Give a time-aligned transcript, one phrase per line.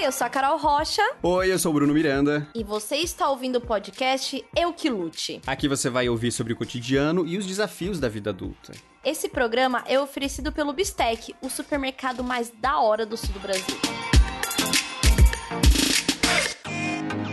[0.00, 2.48] Oi, eu sou a Carol Rocha Oi, eu sou o Bruno Miranda.
[2.54, 5.42] e você está ouvindo o podcast Eu Que Lute.
[5.46, 8.72] Aqui você vai ouvir sobre o cotidiano e os desafios da vida adulta.
[9.04, 13.76] Esse programa é oferecido pelo Bistec, o supermercado mais da hora do sul do Brasil.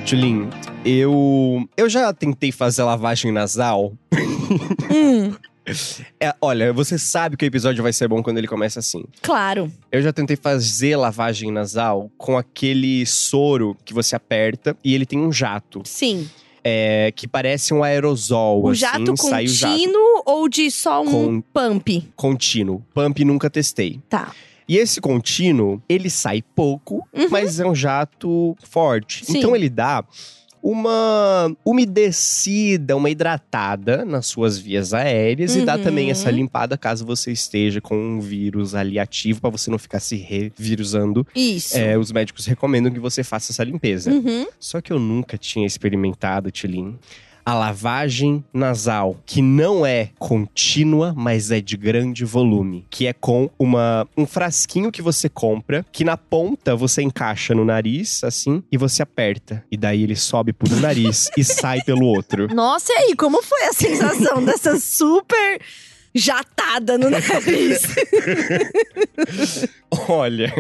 [0.05, 0.49] Tulin,
[0.83, 1.69] eu.
[1.77, 3.93] Eu já tentei fazer lavagem nasal.
[6.19, 9.03] É, olha, você sabe que o episódio vai ser bom quando ele começa assim.
[9.21, 9.71] Claro.
[9.91, 15.19] Eu já tentei fazer lavagem nasal com aquele soro que você aperta e ele tem
[15.19, 15.81] um jato.
[15.85, 16.29] Sim.
[16.63, 18.63] É, que parece um aerosol.
[18.63, 22.09] O assim, jato sai o jato contínuo ou de só um Com- pump?
[22.15, 22.83] contínuo.
[22.93, 24.01] Pump nunca testei.
[24.09, 24.31] Tá.
[24.67, 27.29] E esse contínuo, ele sai pouco, Uhum.
[27.29, 29.25] mas é um jato forte.
[29.25, 29.37] Sim.
[29.37, 30.03] Então ele dá
[30.69, 35.83] uma umedecida, uma hidratada nas suas vias aéreas e dá Uhum.
[35.83, 40.01] também essa limpada caso você esteja com um vírus ali ativo pra você não ficar
[40.01, 41.25] se revirusando.
[41.33, 41.77] Isso.
[41.77, 44.11] É, os médicos recomendam que você faça essa limpeza.
[44.11, 44.45] Uhum.
[44.59, 46.97] Só que eu nunca tinha experimentado, Tilin,
[47.47, 53.49] a lavagem nasal, que não é contínua, mas é de grande volume, que é com
[53.57, 58.77] uma um frasquinho que você compra, que na ponta você encaixa no nariz, assim, e
[58.77, 59.63] você aperta.
[59.71, 62.53] E daí ele sobe por um nariz e sai pelo outro.
[62.53, 65.61] Nossa, e aí, como foi a sensação dessa super
[66.13, 67.81] jatada no nariz?
[70.09, 70.53] Olha.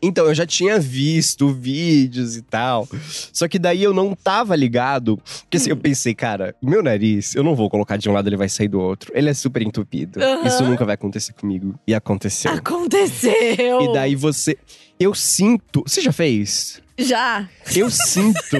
[0.00, 2.88] Então, eu já tinha visto vídeos e tal.
[3.32, 5.18] Só que daí eu não tava ligado.
[5.42, 8.36] Porque assim, eu pensei, cara, meu nariz, eu não vou colocar de um lado, ele
[8.36, 9.12] vai sair do outro.
[9.14, 10.22] Ele é super entupido.
[10.22, 10.46] Aham.
[10.46, 11.74] Isso nunca vai acontecer comigo.
[11.86, 12.52] E aconteceu.
[12.52, 13.82] Aconteceu.
[13.82, 14.56] E daí você.
[14.98, 15.82] Eu sinto.
[15.86, 16.83] Você já fez?
[16.96, 17.48] Já.
[17.74, 18.56] Eu sinto.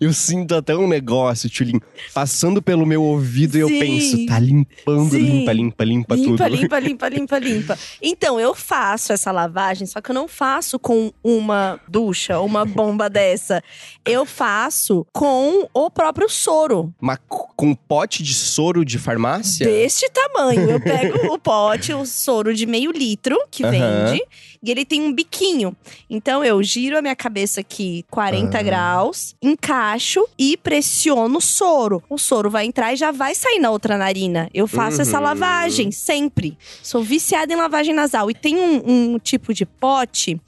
[0.00, 1.78] eu sinto até um negócio, Tulin,
[2.14, 3.78] passando pelo meu ouvido e eu Sim.
[3.78, 5.18] penso, tá limpando, Sim.
[5.18, 6.30] limpa, limpa, limpa, tudo.
[6.30, 7.78] Limpa, limpa, limpa, limpa, limpa.
[8.00, 13.10] Então, eu faço essa lavagem, só que eu não faço com uma ducha, uma bomba
[13.10, 13.62] dessa.
[14.04, 16.94] Eu faço com o próprio soro.
[17.00, 19.66] Mas com pote de soro de farmácia?
[19.66, 20.70] Deste tamanho.
[20.70, 23.70] Eu pego o pote, o soro de meio litro que Aham.
[24.06, 24.22] vende.
[24.62, 25.76] E ele tem um biquinho.
[26.08, 28.62] Então eu giro a minha cabeça aqui 40 Ah.
[28.62, 32.02] graus, encaixo e pressiono o soro.
[32.08, 34.48] O soro vai entrar e já vai sair na outra narina.
[34.54, 35.24] Eu faço essa Uhum.
[35.24, 36.56] lavagem sempre.
[36.82, 38.30] Sou viciada em lavagem nasal.
[38.30, 40.40] E tem um, um tipo de pote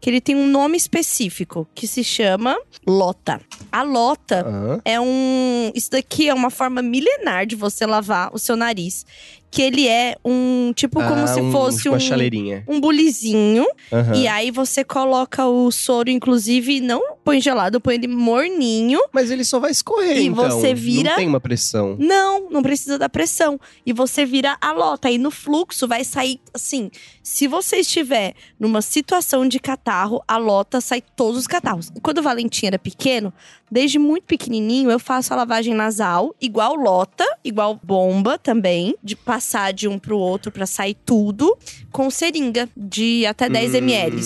[0.00, 3.40] que ele tem um nome específico que se chama lota.
[3.70, 4.80] A lota Aham.
[4.84, 5.70] é um.
[5.74, 9.06] Isso daqui é uma forma milenar de você lavar o seu nariz.
[9.54, 10.72] Que ele é um.
[10.74, 12.00] Tipo, como Ah, se um- fosse uma um.
[12.00, 12.64] chaleirinha.
[12.66, 13.66] Um bulizinho.
[13.92, 14.14] Aham.
[14.14, 19.00] E aí você coloca o soro, inclusive, não põe gelado, põe ele morninho.
[19.12, 20.48] Mas ele só vai escorrer, E então.
[20.60, 21.96] você vira- Não tem uma pressão.
[21.98, 23.58] Não, não precisa da pressão.
[23.86, 25.10] E você vira a lota.
[25.10, 26.90] E no fluxo vai sair assim.
[27.22, 31.90] Se você estiver numa situação de catarro, a lota sai todos os catarros.
[32.02, 33.32] Quando o Valentim era pequeno,
[33.70, 39.72] desde muito pequenininho, eu faço a lavagem nasal, igual lota, igual bomba também, de passar
[39.72, 41.56] de um pro outro pra sair tudo,
[41.92, 43.76] com seringa de até 10 Hum.
[43.78, 44.20] ml.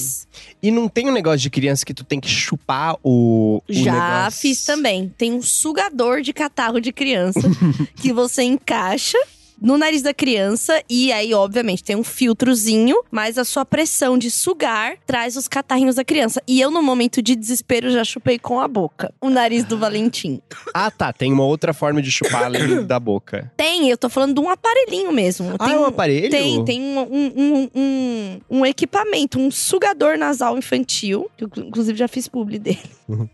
[0.67, 3.63] E não tem um negócio de criança que tu tem que chupar o.
[3.69, 4.41] o Já negócio?
[4.41, 5.15] fiz também.
[5.17, 7.41] Tem um sugador de catarro de criança
[7.95, 9.17] que você encaixa
[9.61, 14.31] no nariz da criança e aí, obviamente, tem um filtrozinho, mas a sua pressão de
[14.31, 16.43] sugar traz os catarrinhos da criança.
[16.47, 20.41] E eu, no momento de desespero, já chupei com a boca o nariz do Valentim.
[20.75, 21.11] Ah, tá.
[21.11, 23.51] Tem uma outra forma de chupar além da boca.
[23.57, 25.55] Tem, eu tô falando de um aparelhinho mesmo.
[25.59, 26.31] Ah, Tem é um aparelho?
[26.31, 32.09] Tem, tem um, um, um, um equipamento, um sugador nasal infantil, que eu, inclusive já
[32.09, 32.79] fiz publi dele.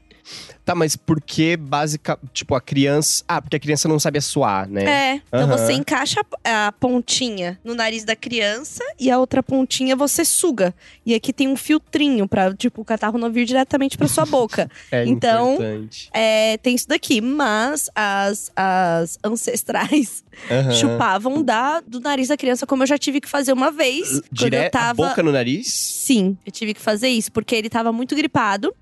[0.65, 2.19] Tá, mas por que básica.
[2.33, 3.25] Tipo, a criança.
[3.27, 4.85] Ah, porque a criança não sabe suar, né?
[4.85, 5.57] É, então Aham.
[5.59, 10.75] você encaixa a a pontinha no nariz da criança e a outra pontinha você suga.
[11.05, 14.71] E aqui tem um filtrinho pra, tipo, o catarro não vir diretamente pra sua boca.
[14.93, 16.09] É Então, importante.
[16.13, 20.73] É, tem isso daqui, mas as, as ancestrais Aham.
[20.75, 24.21] chupavam da, do nariz da criança, como eu já tive que fazer uma vez.
[24.31, 24.95] Direto, a tava.
[25.09, 25.73] boca no nariz?
[25.73, 28.75] Sim, eu tive que fazer isso, porque ele tava muito gripado.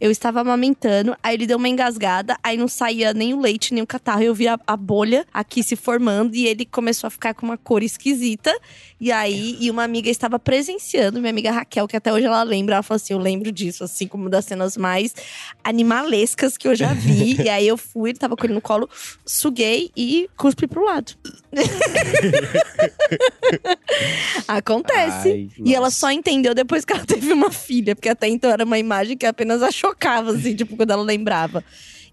[0.00, 0.83] Eu estava amamentando,
[1.22, 4.22] aí ele deu uma engasgada, aí não saía nem o leite, nem o catarro.
[4.22, 7.56] Eu vi a, a bolha aqui se formando e ele começou a ficar com uma
[7.56, 8.54] cor esquisita.
[9.04, 12.76] E aí, e uma amiga estava presenciando, minha amiga Raquel, que até hoje ela lembra,
[12.76, 15.14] ela falou assim: Eu lembro disso, assim, como das cenas mais
[15.62, 17.36] animalescas que eu já vi.
[17.44, 18.88] e aí eu fui, ele tava com ele no colo,
[19.22, 21.12] suguei e cuspi pro lado.
[24.48, 25.28] Acontece.
[25.28, 28.64] Ai, E ela só entendeu depois que ela teve uma filha, porque até então era
[28.64, 31.62] uma imagem que apenas a chocava, assim, tipo, quando ela lembrava.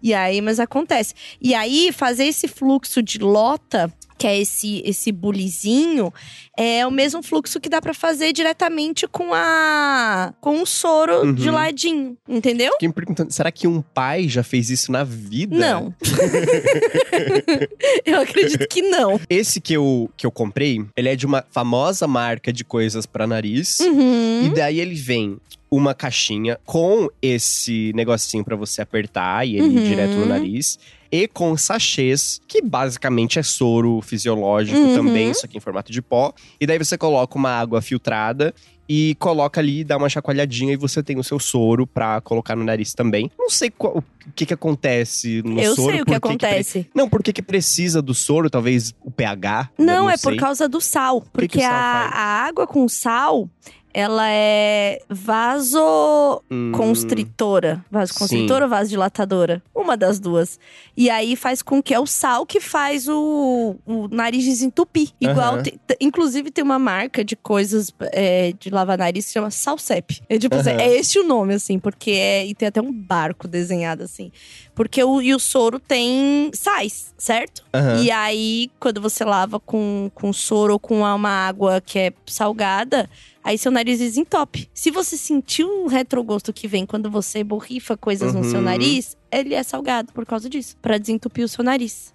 [0.04, 1.14] E aí, mas acontece.
[1.40, 3.90] E aí, fazer esse fluxo de lota
[4.22, 6.14] que é esse esse bulizinho,
[6.58, 11.34] é o mesmo fluxo que dá pra fazer diretamente com a com o soro Uhum.
[11.34, 12.72] de ladinho, entendeu?
[12.74, 15.56] Fiquei me perguntando, será que um pai já fez isso na vida?
[15.58, 15.94] Não.
[18.06, 19.20] eu acredito que não.
[19.30, 23.28] Esse que eu, que eu comprei, ele é de uma famosa marca de coisas pra
[23.28, 23.80] nariz.
[23.80, 24.46] Uhum.
[24.46, 25.38] E daí ele vem
[25.70, 29.84] uma caixinha com esse negocinho pra você apertar e ele ir Uhum.
[29.88, 30.78] direto no nariz.
[31.12, 34.96] E com sachês, que basicamente é soro fisiológico Uhum.
[34.96, 36.34] também, só que em formato de pó.
[36.60, 38.54] E daí você coloca uma água filtrada
[38.88, 42.64] e coloca ali, dá uma chacoalhadinha e você tem o seu soro pra colocar no
[42.64, 43.30] nariz também.
[43.38, 44.04] Não sei qual- o
[44.36, 45.92] que que acontece no Eu soro.
[45.92, 46.88] sei o que acontece.
[46.96, 48.50] Não, por que que precisa do soro?
[48.50, 49.70] Talvez o pH?
[49.78, 50.32] Não, eu é sei.
[50.34, 51.22] por causa do sal.
[51.22, 53.50] que Porque o sal a, a água com sal,
[53.94, 57.84] ela é vasoconstritora.
[57.90, 59.62] Vasoconstritora ou vasodilatadora?
[59.74, 60.60] Uma das duas.
[60.96, 65.10] E aí faz com que é o sal que faz o, o nariz desentupir.
[65.20, 70.22] Igual, te- inclusive tem uma marca de coisas é, de lavar nariz que chama Salsep.
[70.30, 70.82] É tipo assim, Aham.
[70.82, 72.46] é esse o nome, assim, porque é.
[72.46, 74.32] E tem até um barco desenhado assim.
[74.76, 77.64] Porque o, e o soro tem sais, certo?
[77.74, 78.02] Aham.
[78.04, 83.10] E aí, quando você lava com, com soro ou com uma água que é salgada,
[83.44, 84.70] aí seu nariz desentope.
[84.74, 88.66] Se você sentir um retrogosto que vem quando você borrifa coisas no seu Uhum.
[88.66, 90.76] nariz, ele é salgado por causa disso.
[90.82, 92.14] Pra desentupir o seu nariz.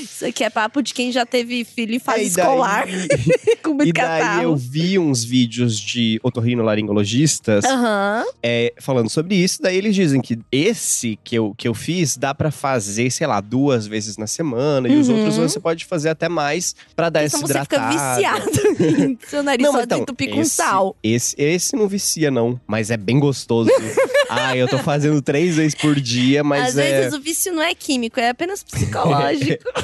[0.00, 2.86] Isso aqui é papo de quem já teve filho em fase É, e escolar,
[3.62, 8.24] com muito E daí eu vi uns vídeos de otorrinolaringologistas Aham.
[8.42, 9.60] é, falando sobre isso.
[9.60, 13.40] Daí eles dizem que esse que eu, que eu fiz dá pra fazer, sei lá,
[13.40, 14.88] duas vezes na semana.
[14.88, 15.16] E os Uhum.
[15.16, 18.14] outros você pode fazer até mais pra dar Então esse você fica hidratado.
[18.14, 20.96] viciado em seu nariz Não, só então, desentupir com esse- sal.
[21.02, 22.58] Esse, esse não vicia, não.
[22.66, 23.70] Mas é bem gostoso.
[24.38, 27.00] Ah, eu tô fazendo três vezes por dia, mas Às é.
[27.00, 29.64] vezes o vício não é químico, é apenas psicológico.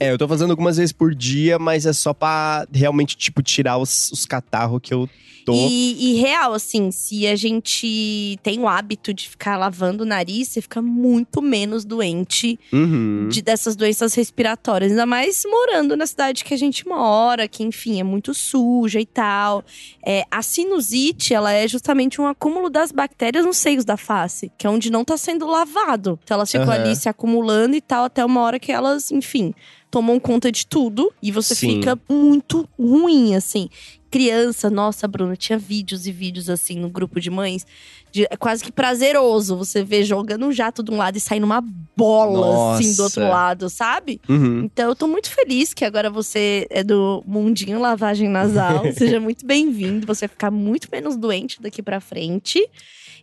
[0.00, 3.76] É, eu tô fazendo algumas vezes por dia, mas é só pra realmente, tipo, tirar
[3.76, 5.08] os, os catarros que eu
[5.44, 5.52] tô.
[5.54, 10.48] E, e real, assim, se a gente tem o hábito de ficar lavando o nariz,
[10.48, 13.28] você fica muito menos doente Uhum.
[13.30, 14.90] de, dessas doenças respiratórias.
[14.90, 19.06] Ainda mais morando na cidade que a gente mora, que, enfim, é muito suja e
[19.06, 19.64] tal.
[20.04, 24.66] É, a sinusite, ela é justamente um acúmulo das bactérias nos seios da face, que
[24.66, 26.18] é onde não tá sendo lavado.
[26.24, 26.82] Então elas ficam Aham.
[26.84, 29.54] ali se acumulando e tal, até uma hora que elas, enfim,
[29.92, 31.12] tomam conta de tudo.
[31.22, 31.76] E você Sim.
[31.76, 33.68] fica muito ruim, assim.
[34.10, 37.66] Criança, nossa, Bruno, tinha vídeos e vídeos assim no grupo de mães.
[38.10, 41.44] De, é quase que prazeroso você ver jogando um jato de um lado e saindo
[41.44, 41.62] uma
[41.96, 43.32] bola assim do outro Nossa.
[43.32, 44.20] lado, sabe?
[44.28, 44.64] Uhum.
[44.64, 48.82] Então eu tô muito feliz que agora você é do mundinho lavagem nasal.
[48.92, 50.06] Seja muito bem-vindo.
[50.06, 52.62] Você vai ficar muito menos doente daqui pra frente.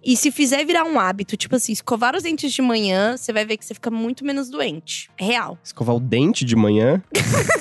[0.03, 3.45] E se fizer virar um hábito, tipo assim, escovar os dentes de manhã, você vai
[3.45, 5.09] ver que você fica muito menos doente.
[5.17, 5.57] Real.
[5.63, 7.03] Escovar o dente de manhã.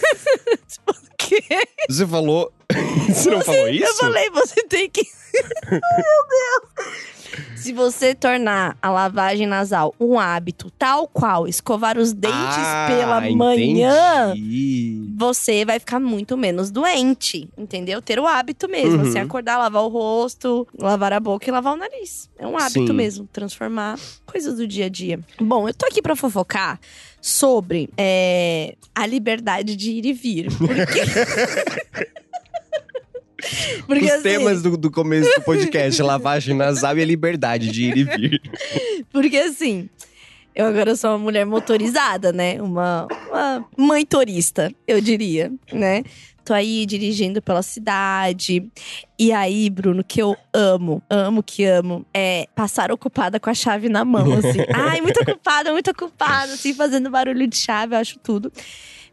[1.19, 1.43] Que?
[1.91, 2.53] Você falou.
[3.09, 3.85] Você não falou isso?
[3.85, 5.03] Eu falei, você tem que.
[5.71, 7.18] Meu Deus!
[7.55, 13.21] Se você tornar a lavagem nasal um hábito tal qual escovar os dentes Ah, pela
[13.31, 15.13] manhã, entendi.
[15.17, 18.01] você vai ficar muito menos doente, entendeu?
[18.01, 19.09] Ter o hábito mesmo, Uhum.
[19.09, 22.31] assim, acordar, lavar o rosto, lavar a boca e lavar o nariz.
[22.39, 22.93] É um hábito Sim.
[22.93, 25.19] mesmo, transformar coisas do dia a dia.
[25.41, 26.79] Bom, eu tô aqui pra fofocar
[27.21, 30.47] sobre é, a liberdade de ir e vir.
[30.57, 31.01] Porque...
[33.87, 37.85] Porque Os assim, temas do, do começo do podcast, lavagem nasal e a liberdade de
[37.85, 38.43] ir e vir.
[39.13, 39.89] Porque assim,
[40.55, 42.61] eu agora sou uma mulher motorizada, né?
[42.61, 46.03] Uma, uma mãe turista, eu diria, né?
[46.45, 48.69] Tô aí dirigindo pela cidade.
[49.19, 53.89] E aí, Bruno, que eu amo, amo que amo, é passar ocupada com a chave
[53.89, 54.65] na mão, assim.
[54.75, 58.51] Ai, muito ocupada, muito ocupada, assim, fazendo barulho de chave, eu acho tudo.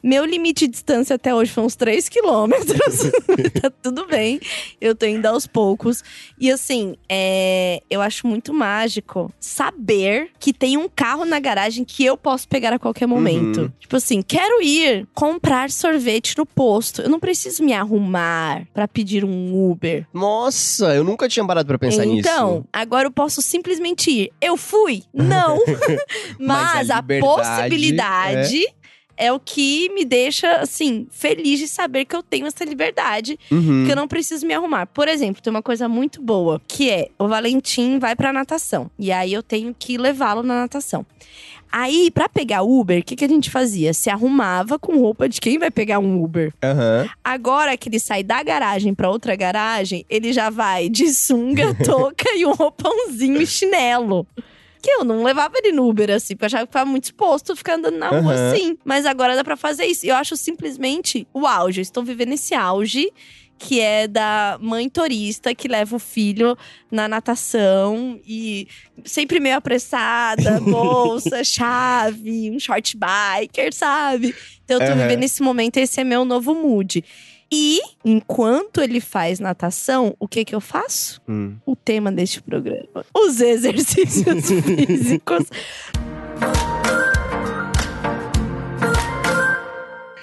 [0.05, 3.09] Meu limite de distância até hoje foi uns 3 quilômetros.
[3.59, 4.39] tá tudo bem.
[4.79, 6.03] Eu tô indo aos poucos.
[6.39, 12.05] E assim, é, eu acho muito mágico saber que tem um carro na garagem que
[12.05, 13.61] eu posso pegar a qualquer momento.
[13.61, 13.71] Uhum.
[13.79, 17.01] Tipo assim, quero ir comprar sorvete no posto.
[17.01, 20.05] Eu não preciso me arrumar pra pedir um Uber.
[20.13, 22.19] Nossa, eu nunca tinha parado pra pensar nisso.
[22.29, 24.31] então, agora eu posso simplesmente ir.
[24.39, 25.01] Eu fui?
[25.11, 25.63] Não.
[25.65, 25.97] Mas,
[26.37, 28.84] Mas a a, possibilidade é.
[29.31, 33.83] O que me deixa, assim, feliz de saber que eu tenho essa liberdade Uhum.
[33.85, 34.85] que eu não preciso me arrumar.
[34.87, 38.89] Por exemplo, tem uma coisa muito boa, que é o Valentim vai pra natação.
[38.99, 41.05] E aí eu tenho que levá-lo na natação.
[41.71, 43.93] Aí, pra pegar Uber, o que, que a gente fazia?
[43.93, 46.53] Se arrumava com roupa de quem vai pegar um Uber.
[46.63, 47.09] Aham.
[47.21, 52.29] Agora que ele sai da garagem pra outra garagem, ele já vai de sunga, touca
[52.33, 54.25] e um roupãozinho e chinelo.
[54.85, 57.55] Que eu não levava ele no Uber assim, porque eu achava que ficava muito exposto
[57.55, 58.51] ficar andando na rua Aham.
[58.51, 58.77] assim.
[58.85, 60.05] Mas agora dá pra fazer isso.
[60.05, 61.79] E eu acho simplesmente o auge.
[61.79, 63.11] Eu estou vivendo esse auge
[63.57, 66.57] que é da mãe turista que leva o filho
[66.91, 68.67] na natação e
[69.05, 74.35] sempre meio apressada, bolsa, chave, um short biker, sabe?
[74.65, 75.01] Então eu tô Aham.
[75.01, 77.03] vivendo esse momento, esse é meu novo mood.
[77.51, 81.21] E enquanto ele faz natação, o que que eu faço?
[81.27, 81.55] Hum.
[81.65, 85.45] O tema deste programa: os exercícios físicos.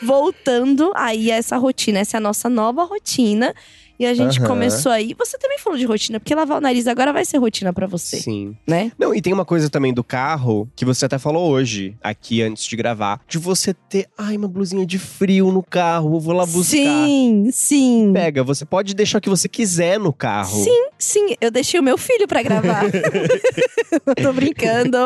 [0.03, 3.55] Voltando aí a essa rotina, essa é a nossa nova rotina.
[3.99, 4.49] E a gente Aham.
[4.49, 5.15] começou aí.
[5.19, 8.17] Você também falou de rotina, porque lavar o nariz agora vai ser rotina pra você,
[8.19, 8.57] Sim.
[8.67, 8.91] né?
[8.99, 12.65] Não, e tem uma coisa também do carro que você até falou hoje, aqui antes
[12.65, 16.45] de gravar, de você ter, ai, uma blusinha de frio no carro, eu vou lá
[16.47, 16.77] buscar.
[16.77, 18.11] Sim, sim.
[18.13, 20.63] Pega, você pode deixar o que você quiser no carro.
[20.65, 22.85] Sim, sim, eu deixei o meu filho pra gravar.
[24.23, 24.99] Tô brincando.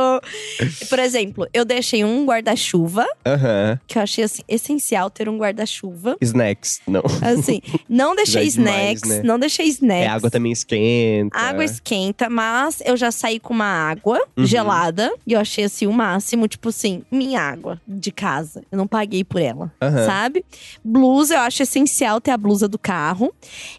[0.88, 3.78] Por exemplo, eu deixei um guarda-chuva, Aham.
[3.86, 6.16] que eu achei assim, essencial ter um guarda-chuva.
[6.20, 7.02] Snacks, não.
[7.22, 9.22] Assim, não deixei é demais, snacks, né?
[9.24, 10.04] não deixei snacks.
[10.04, 11.36] É, a água também esquenta.
[11.38, 14.44] A água esquenta, mas eu já saí com uma água Uhum.
[14.46, 15.12] gelada.
[15.26, 18.62] E eu achei assim o máximo, tipo assim, minha água de casa.
[18.70, 20.06] Eu não paguei por ela, Aham.
[20.06, 20.44] sabe?
[20.84, 23.32] Blusa, eu acho essencial ter a blusa do carro.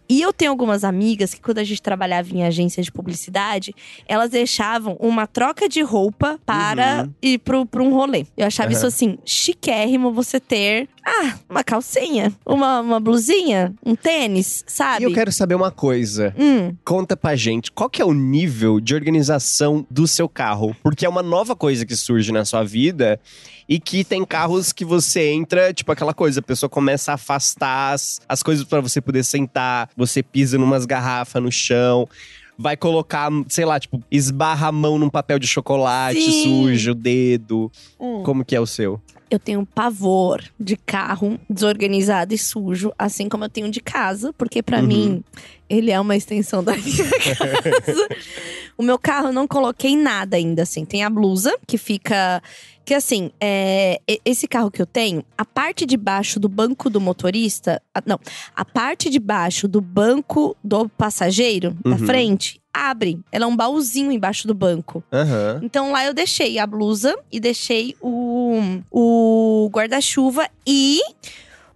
[0.10, 3.74] E eu tenho algumas amigas que, quando a gente trabalhava em agência de publicidade,
[4.08, 7.14] elas deixavam uma troca de roupa para Uhum.
[7.22, 8.26] ir pro, pro um rolê.
[8.36, 10.88] Eu achava isso assim, chiquérrimo você ter.
[11.06, 14.87] Ah, uma calcinha, uma, uma blusinha, um tênis, sabe?
[15.00, 16.34] E eu quero saber uma coisa.
[16.38, 16.76] Hum.
[16.86, 20.76] Conta pra gente, qual que é o nível de organização do seu carro?
[20.82, 23.20] Porque é uma nova coisa que surge na sua vida
[23.68, 27.94] e que tem carros que você entra, tipo aquela coisa, a pessoa começa a afastar
[27.94, 32.08] as, as coisas pra você poder sentar, você pisa numas garrafas no chão.
[32.58, 36.44] Vai colocar, sei lá, tipo, esbarra a mão num papel de chocolate, Sim.
[36.64, 37.72] suja o dedo.
[38.00, 38.24] Hum.
[38.24, 39.00] Como que é o seu?
[39.30, 44.64] Eu tenho pavor de carro desorganizado e sujo, assim como eu tenho de casa, porque
[44.64, 44.88] pra Uhum.
[44.88, 45.24] mim
[45.70, 47.04] ele é uma extensão da minha
[47.38, 48.08] casa.
[48.78, 50.86] o meu carro eu não coloquei nada ainda, assim.
[50.86, 52.42] Tem a blusa que fica.
[52.88, 57.02] Que assim, é, esse carro que eu tenho, a parte de baixo do banco do
[57.02, 57.82] motorista.
[57.94, 58.18] a- não,
[58.56, 61.98] a parte de baixo do banco do passageiro, da Uhum.
[61.98, 63.20] frente, abre.
[63.30, 65.04] Ela é um baúzinho embaixo do banco.
[65.12, 65.60] Aham.
[65.64, 71.02] Então lá eu deixei a blusa e deixei o, o guarda-chuva e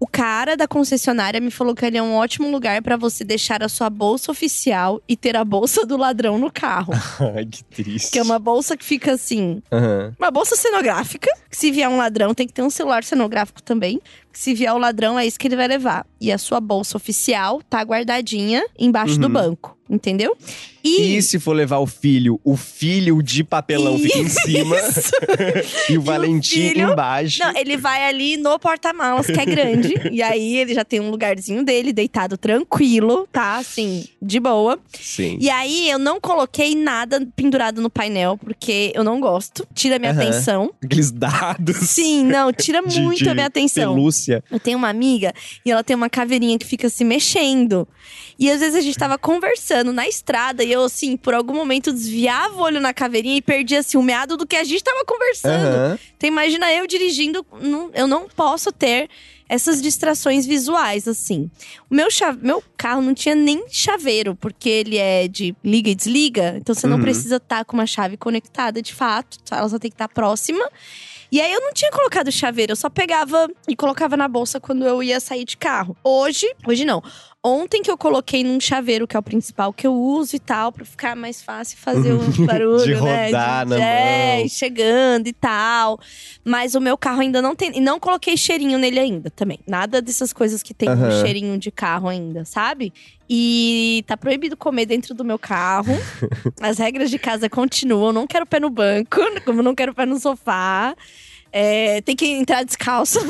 [0.01, 3.61] o cara da concessionária me falou que ele é um ótimo lugar pra você deixar
[3.61, 6.91] a sua bolsa oficial e ter a bolsa do ladrão no carro.
[7.35, 8.09] Ai, que triste.
[8.11, 10.11] que é uma bolsa que fica assim, Aham.
[10.17, 11.29] uma bolsa cenográfica.
[11.51, 13.99] Se vier um ladrão, tem que ter um celular cenográfico também.
[14.33, 16.05] Se vier o ladrão, é isso que ele vai levar.
[16.19, 19.33] E a sua bolsa oficial tá guardadinha embaixo do Uhum.
[19.33, 19.77] banco.
[19.89, 20.37] Entendeu?
[20.81, 24.77] E, E se for levar o filho, o filho de papelão fica em cima
[25.89, 27.39] e o Valentim filho- embaixo.
[27.43, 29.93] Não, ele vai ali no porta-malas, que é grande.
[30.09, 33.57] e aí ele já tem um lugarzinho dele, deitado tranquilo, tá?
[33.57, 34.79] Assim, de boa.
[34.97, 35.37] Sim.
[35.41, 39.67] E aí eu não coloquei nada pendurado no painel, porque eu não gosto.
[39.73, 40.21] Tira minha Aham.
[40.21, 40.73] atenção.
[40.81, 41.40] Aqueles dados.
[41.81, 43.93] Sim, não, tira de- muito de a minha atenção.
[43.93, 44.43] Pelúcia.
[44.51, 45.33] Eu tenho uma amiga
[45.65, 47.87] e ela tem uma caveirinha que fica se mexendo.
[48.39, 51.91] E às vezes a gente tava conversando na estrada e eu, assim, por algum momento
[51.93, 55.03] desviava o olho na caveirinha e perdia, assim, o meado do que a gente tava
[55.05, 55.65] conversando.
[55.67, 55.99] Aham.
[56.17, 59.09] Então imagina eu dirigindo, não- eu não posso ter
[59.47, 61.51] essas distrações visuais, assim.
[61.89, 65.95] O meu, cha- meu carro não tinha nem chaveiro, porque ele é de liga e
[65.95, 66.55] desliga.
[66.57, 67.03] Então você não Uhum.
[67.03, 70.63] precisa estar com uma chave conectada de fato, ela só tem que estar próxima.
[71.31, 74.85] E aí eu não tinha colocado chaveiro, eu só pegava e colocava na bolsa quando
[74.85, 75.95] eu ia sair de carro.
[76.03, 77.01] Hoje, hoje não.
[77.43, 80.71] Ontem que eu coloquei num chaveiro, que é o principal que eu uso e tal,
[80.71, 83.25] pra ficar mais fácil fazer o barulho, De né?
[83.27, 84.47] rodar na é, mão.
[84.49, 85.97] chegando e tal.
[86.45, 87.75] Mas o meu carro ainda não tem.
[87.75, 89.59] E não coloquei cheirinho nele ainda também.
[89.65, 91.21] Nada dessas coisas que tem um Aham.
[91.23, 92.93] cheirinho de carro ainda, sabe?
[93.33, 95.93] E tá proibido comer dentro do meu carro.
[96.59, 98.11] As regras de casa continuam.
[98.11, 100.93] Não quero pé no banco, como não quero pé no sofá.
[101.53, 103.19] É, tem que entrar descalço.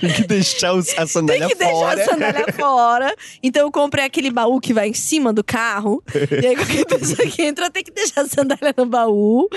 [0.00, 1.96] Tem que deixar os- a sandália Tem que fora.
[1.96, 3.14] deixar a sandália fora.
[3.42, 6.02] Então eu comprei aquele baú que vai em cima do carro.
[6.42, 9.48] e aí qualquer pessoa que entra tem que deixar a sandália no baú.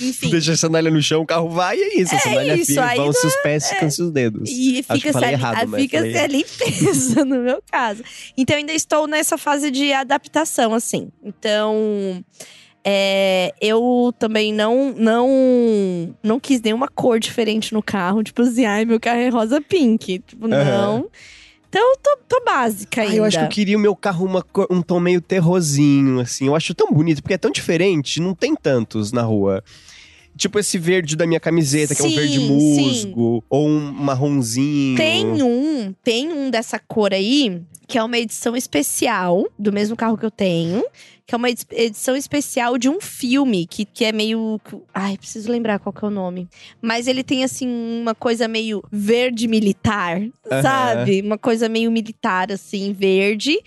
[0.00, 0.30] Enfim.
[0.30, 2.14] Deixa a sandália no chão, o carro vai e é isso.
[2.14, 4.50] A sandália isso, fica, aí vão não se os pés, ficam-se os dedos.
[4.50, 8.02] E fica-se ali, errado, falei- a limpeza no meu caso.
[8.36, 11.08] Então, eu ainda estou nessa fase de adaptação, assim.
[11.22, 12.22] Então,
[12.84, 18.22] é, eu também não, não, não quis nenhuma cor diferente no carro.
[18.22, 20.18] Tipo assim, ai, meu carro é rosa pink.
[20.20, 20.56] Tipo, Aham.
[20.58, 21.08] não.
[21.68, 23.16] Então eu tô, tô básica Ah, ainda.
[23.16, 26.46] eu acho que eu queria o meu carro uma cor- um tom meio terrosinho, assim.
[26.46, 29.62] Eu acho tão bonito, porque é tão diferente, não tem tantos na rua.
[30.36, 32.46] Tipo esse verde da minha camiseta, que é um Sim, verde sim.
[32.46, 34.96] musgo, ou um marronzinho.
[34.96, 40.16] Tem um, tem um dessa cor aí, que é uma edição especial do mesmo carro
[40.18, 40.84] que eu tenho.
[41.26, 44.60] Que é uma edi- edição especial de um filme que, que é meio.
[44.92, 46.46] Ai, preciso lembrar qual que é o nome.
[46.82, 47.66] Mas ele tem, assim,
[48.02, 50.18] uma coisa meio verde militar,
[50.50, 50.62] Aham.
[50.62, 51.22] sabe?
[51.22, 53.58] Uma coisa meio militar, assim, verde.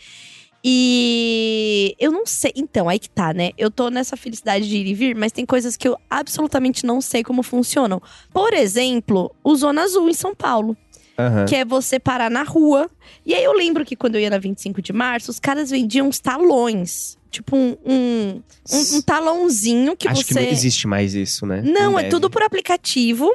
[0.63, 2.51] E eu não sei.
[2.55, 3.51] Então, aí que tá, né?
[3.57, 7.01] Eu tô nessa felicidade de ir e vir, mas tem coisas que eu absolutamente não
[7.01, 8.01] sei como funcionam.
[8.31, 10.77] Por exemplo, o Zona Azul em São Paulo
[11.17, 11.45] Aham.
[11.45, 12.89] que é você parar na rua.
[13.25, 16.07] E aí eu lembro que quando eu ia na 25 de março, os caras vendiam
[16.07, 17.17] uns talões.
[17.37, 18.41] Tipo um, um,
[18.71, 20.27] um- um talãozinho que Acho você.
[20.27, 21.61] que não existe mais isso, né?
[21.63, 22.09] Não, é deve.
[22.09, 23.29] tudo por aplicativo.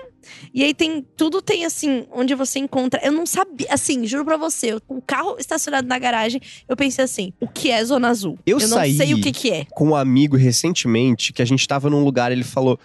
[0.52, 1.06] E aí tem.
[1.16, 3.00] Tudo tem assim, onde você encontra.
[3.04, 3.66] Eu não sabia.
[3.70, 7.46] Assim, juro pra você, eu- com o carro estacionado na garagem, eu pensei assim: o
[7.46, 8.36] que é Zona Azul?
[8.44, 9.66] Eu não saí- sei o que, que é.
[9.70, 12.78] Com um amigo recentemente, que a gente tava num lugar, ele falou.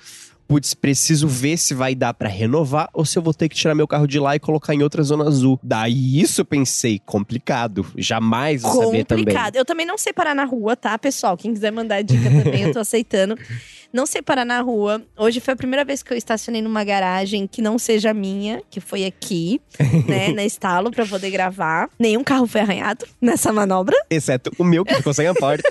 [0.47, 3.75] Putz, preciso ver se vai dar pra renovar ou se eu vou ter que tirar
[3.75, 5.59] meu carro de lá e colocar em outra zona azul.
[5.61, 7.85] Daí isso eu pensei, complicado.
[7.97, 9.25] Jamais vou saber também.
[9.25, 9.55] Complicado.
[9.55, 11.35] Eu também não sei parar na rua, tá, pessoal?
[11.35, 13.37] Quem quiser mandar dica também, eu tô aceitando.
[13.91, 15.01] Não sei parar na rua.
[15.17, 18.81] Hoje foi a primeira vez que eu estacionei numa garagem que não seja minha, que
[18.81, 19.61] foi aqui,
[20.07, 21.89] né, na estalo, pra poder gravar.
[21.97, 23.95] Nenhum carro foi arranhado nessa manobra.
[24.09, 25.63] Exceto o meu, que ficou sem a porta.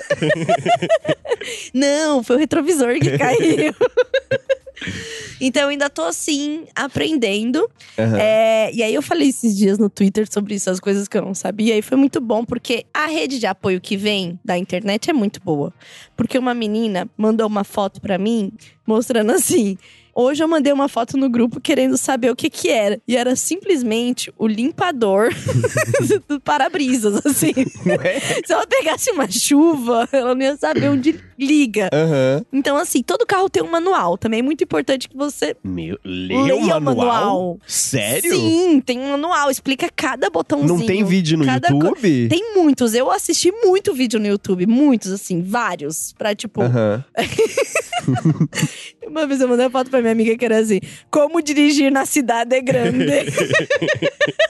[1.75, 3.75] Não, foi o retrovisor que caiu.
[5.41, 7.69] Então eu ainda tô assim, aprendendo.
[7.99, 8.19] Aham.
[8.19, 11.23] É, e aí eu falei esses dias no Twitter sobre isso, as coisas que eu
[11.23, 15.11] não sabia, e foi muito bom, porque a rede de apoio que vem da internet
[15.11, 15.73] é muito boa.
[16.17, 18.53] Porque uma menina mandou uma foto pra mim
[18.87, 19.77] mostrando assim.
[20.19, 22.99] Hoje eu mandei uma foto no grupo querendo saber o que que era.
[23.07, 25.29] E era simplesmente o limpador
[26.27, 27.53] do para-brisas, assim.
[27.85, 28.19] Ué?
[28.47, 31.91] Se ela pegasse uma chuva, ela não ia saber onde liga.
[31.93, 32.43] Aham.
[32.51, 34.17] Então, assim, todo carro tem um manual.
[34.17, 37.59] Também é muito importante que você Meu, lê leia o manual?
[37.67, 38.23] Sério?
[38.23, 38.37] Sério?
[38.37, 40.79] Sim, tem um manual, explica cada botãozinho.
[40.79, 42.29] Não tem vídeo no cada co- YouTube?
[42.31, 42.95] Tem muitos.
[42.95, 46.15] Eu assisti muito vídeo no YouTube, muitos, assim, vários.
[46.17, 47.05] Pra, tipo, Aham.
[49.07, 52.07] uma vez eu mandei uma foto pra minha amiga que era assim: Como dirigir na
[52.07, 53.07] cidade é grande.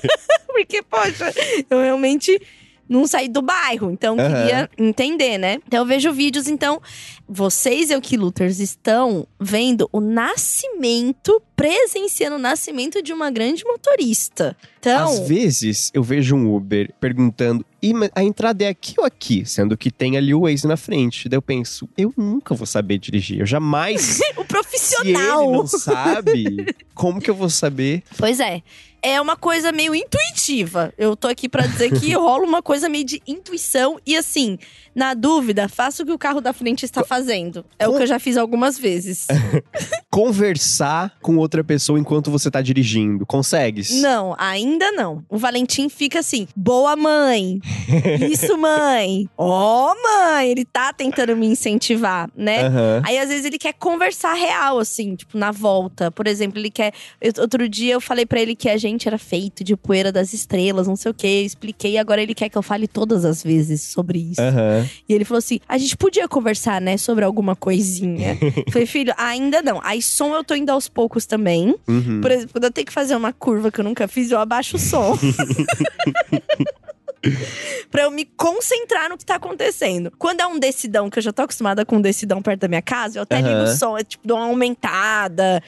[0.46, 1.32] Porque, poxa,
[1.68, 2.40] eu realmente
[2.88, 4.29] não saí do bairro, então Aham.
[4.29, 5.59] queria entender, né?
[5.66, 6.81] Então eu vejo vídeos, então
[7.29, 14.57] vocês, Eukiluters, estão vendo o nascimento, presenciando o nascimento de uma grande motorista.
[14.79, 19.05] Então, Às vezes eu vejo um Uber perguntando: "Ih, mas a entrada é aqui ou
[19.05, 19.44] aqui?
[19.44, 21.29] Sendo que tem ali o Waze na frente.
[21.29, 23.40] Daí eu penso: eu nunca vou saber dirigir.
[23.40, 24.01] Eu jamais.
[24.20, 25.51] o Se ele profissional.
[25.53, 28.03] não sabe, como que eu vou saber?
[28.16, 28.62] Pois é.
[29.02, 30.92] É uma coisa meio intuitiva.
[30.98, 33.98] Eu tô aqui pra dizer que rola uma coisa meio de intuição.
[34.04, 34.59] E assim,
[34.94, 37.64] na dúvida, faça o que o carro da frente está fazendo.
[37.78, 39.26] É o que eu já fiz algumas vezes.
[40.16, 43.26] Conversar com outra pessoa enquanto você tá dirigindo.
[43.26, 43.90] Consegues?
[44.00, 45.22] Não, ainda não.
[45.29, 47.61] O Valentim fica assim: boa mãe.
[48.33, 49.29] Isso, mãe.
[49.37, 50.48] Ó, mãe.
[50.50, 52.66] Ele tá tentando me incentivar, né?
[52.66, 53.02] Aham.
[53.05, 56.11] Aí, às vezes, ele quer conversar real, assim, tipo, na volta.
[56.11, 56.94] Por exemplo, ele quer.
[57.20, 60.33] eu- outro dia eu falei pra ele que a gente era feito de poeira das
[60.33, 61.26] estrelas, não sei o quê.
[61.42, 64.40] Eu expliquei, agora ele quer que eu fale todas as vezes sobre isso.
[64.40, 64.88] Aham.
[65.07, 68.38] E ele falou assim: a gente podia conversar, né, sobre alguma coisinha.
[68.72, 69.79] Falei, filho, ainda não.
[69.85, 71.74] Aí, som eu tô indo aos poucos também.
[71.86, 72.20] Uhum.
[72.20, 74.76] Por exemplo, quando eu tenho que fazer uma curva que eu nunca fiz, eu abaixo
[74.76, 75.18] o som.
[77.90, 80.12] pra eu me concentrar no que tá acontecendo.
[80.18, 82.83] Quando é um decidão, que eu já tô acostumada com um decidão perto da minha
[82.83, 85.62] casa, eu até ligo o som, tipo, dou uma aumentada.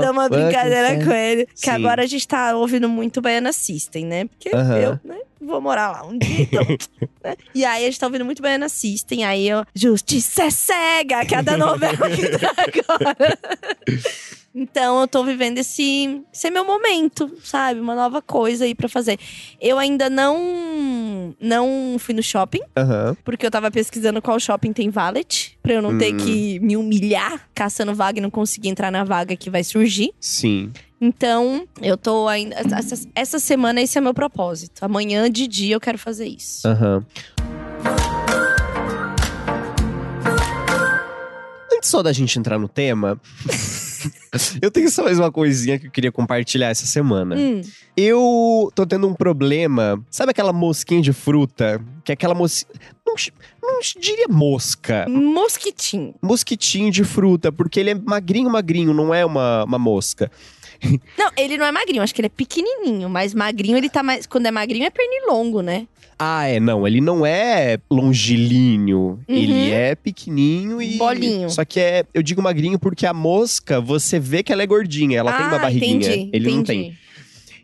[0.00, 1.46] Dá uma brincadeira com ele.
[1.46, 1.70] Que Sim.
[1.70, 4.24] agora a gente tá ouvindo muito Baiana System, né?
[4.26, 6.64] Porque eu, né, vou morar lá um dia, então.
[7.22, 7.36] né?
[7.54, 9.24] E aí a gente tá ouvindo muito Baiana System.
[9.24, 13.38] Aí eu, Justiça é cega, que é a da novela que tá agora.
[14.54, 17.80] Então eu tô vivendo esse, esse é meu momento, sabe?
[17.80, 19.18] Uma nova coisa aí pra fazer.
[19.60, 23.16] Eu ainda não não fui no shopping, Aham.
[23.24, 26.16] porque eu tava pesquisando qual shopping tem valet, pra eu não ter Hum.
[26.18, 30.12] que me humilhar caçando vaga e não conseguir entrar na vaga que vai surgir.
[30.20, 30.70] Sim.
[31.00, 34.84] Então, eu tô ainda essa, essa semana esse é meu propósito.
[34.84, 36.68] Amanhã de dia eu quero fazer isso.
[36.68, 37.04] Aham.
[41.74, 43.20] Antes só da gente entrar no tema,
[44.60, 47.36] eu tenho só mais uma coisinha que eu queria compartilhar essa semana.
[47.36, 47.60] Hum,
[47.96, 50.02] Eu tô tendo um problema.
[50.10, 51.80] Sabe aquela mosquinha de fruta?
[52.04, 52.80] Que é aquela mosquinha.
[53.06, 53.14] Não,
[53.62, 55.06] não diria mosca.
[55.08, 56.14] mosquitinho.
[56.22, 60.30] Mosquitinho de fruta, porque ele é magrinho, magrinho, não é uma, uma mosca.
[61.18, 64.26] Não, ele não é magrinho, acho que ele é pequenininho, mas magrinho ele tá mais.
[64.26, 65.86] Quando é magrinho é pernilongo, né?
[66.18, 69.18] Ah, é, não, ele não é longilíneo.
[69.28, 70.92] Ele é pequenininho e.
[70.92, 70.98] Uhum.
[70.98, 71.50] Bolinho.
[71.50, 72.04] Só que é.
[72.14, 75.56] Eu digo magrinho porque a mosca, você vê que ela é gordinha, ela tem uma
[75.56, 75.94] Ah, barriguinha.
[75.96, 76.82] Entendi, ele não entendi.
[76.90, 76.98] tem.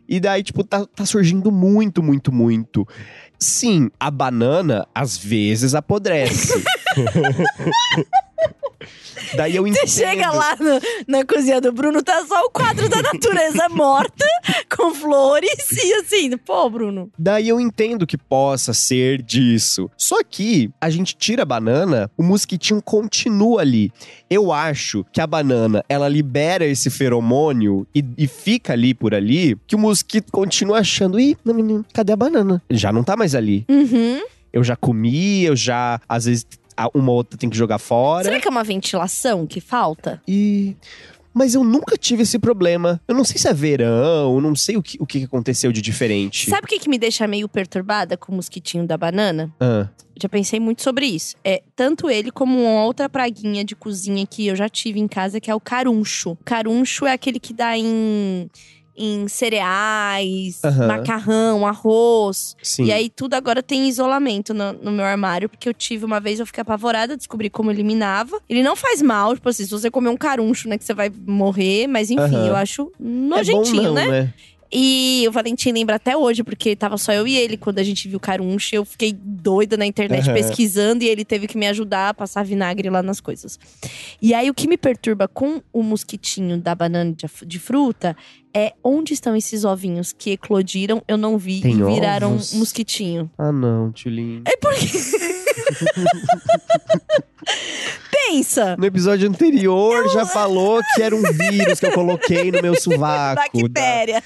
[0.07, 2.87] E daí, tipo, tá, tá surgindo muito, muito, muito.
[3.37, 6.61] Sim, a banana às vezes apodrece.
[9.35, 9.87] daí eu entendo.
[9.87, 14.25] Você chega lá no- na cozinha do Bruno, tá só o quadro da natureza morta,
[14.75, 17.09] com flores e assim, pô, Bruno.
[17.17, 19.89] Daí eu entendo que possa ser disso.
[19.97, 23.91] Só que a gente tira a banana, o mosquitinho continua ali.
[24.29, 29.57] Eu acho que a banana, ela libera esse feromônio e, e fica ali por ali,
[29.67, 31.35] que o mosquito continua achando, ih,
[31.93, 32.61] cadê a banana?
[32.69, 33.65] Já não tá mais ali.
[33.69, 34.21] Uhum.
[34.51, 36.45] Eu já comi, eu já, às vezes,
[36.93, 38.23] uma ou outra tem que jogar fora.
[38.23, 40.21] Será que é uma ventilação que falta?
[40.27, 40.75] E.
[41.31, 42.99] Mas eu nunca tive esse problema.
[43.07, 46.49] Eu não sei se é verão, não sei o que, o que aconteceu de diferente.
[46.49, 49.53] Sabe o que, que me deixa meio perturbada com o mosquitinho da banana?
[49.59, 49.87] Ah,
[50.19, 51.35] Já pensei muito sobre isso.
[51.43, 55.39] É tanto ele como uma outra praguinha de cozinha que eu já tive em casa,
[55.39, 56.35] que é o caruncho.
[56.43, 58.49] Caruncho é aquele que dá em,
[58.99, 60.87] em cereais, Aham.
[60.87, 62.55] macarrão, arroz.
[62.61, 62.83] sim.
[62.83, 66.39] E aí tudo agora tem isolamento no, no meu armário, porque eu tive uma vez,
[66.39, 68.39] eu fiquei apavorada, descobri como eliminava.
[68.49, 71.09] Ele não faz mal, tipo assim, se você comer um caruncho, né, que você vai
[71.25, 72.47] morrer, mas enfim, Aham.
[72.47, 74.07] eu acho é bom nojentinho, não, né?
[74.07, 74.33] né?
[74.71, 78.07] E o Valentim lembra até hoje, porque tava só eu e ele quando a gente
[78.07, 78.75] viu Caruncho.
[78.75, 80.33] Eu fiquei doida na internet Aham.
[80.33, 83.59] pesquisando e ele teve que me ajudar a passar vinagre lá nas coisas.
[84.21, 88.15] E aí o que me perturba com o mosquitinho da banana de, fruta
[88.53, 92.53] é onde estão esses ovinhos que eclodiram, eu não vi Tem e viraram ovos?
[92.53, 93.29] mosquitinho.
[93.37, 94.43] Ah, não, Tulin.
[94.45, 95.38] É porque.
[98.11, 98.75] Pensa!
[98.77, 103.67] No episódio anterior já falou que era um vírus que eu coloquei no meu sovaco.
[103.69, 104.23] da- Bactéria.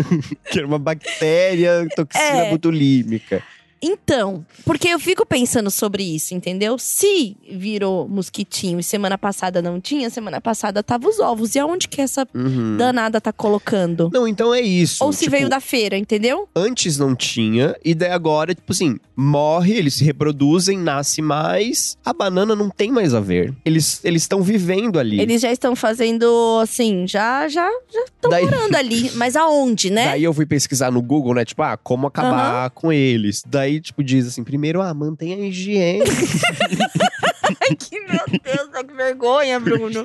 [0.50, 2.50] que era uma bactéria toxina É.
[2.50, 3.42] botulímica.
[3.86, 6.78] Então, porque eu fico pensando sobre isso, entendeu?
[6.78, 11.54] Se virou mosquitinho e semana passada não tinha, semana passada tava os ovos.
[11.54, 12.76] E aonde que essa Uhum.
[12.78, 14.10] danada tá colocando?
[14.12, 15.04] Não, então é isso.
[15.04, 16.48] Ou se tipo, veio da feira, entendeu?
[16.56, 21.98] Antes não tinha, e daí agora, tipo assim, morre, eles se reproduzem, nasce mais.
[22.04, 23.52] A banana não tem mais a ver.
[23.64, 25.20] Eles estão vivendo ali.
[25.20, 29.10] Eles já estão fazendo, assim, já já estão Daí- morando ali.
[29.16, 30.06] Mas aonde, né?
[30.06, 31.44] Daí eu fui pesquisar no Google, né?
[31.44, 33.42] Tipo, ah, como acabar com eles.
[33.46, 36.04] Daí, tipo, diz assim: primeiro, ah, mantenha a higiene.
[37.68, 40.04] Ai, que meu Deus, que vergonha, Bruno.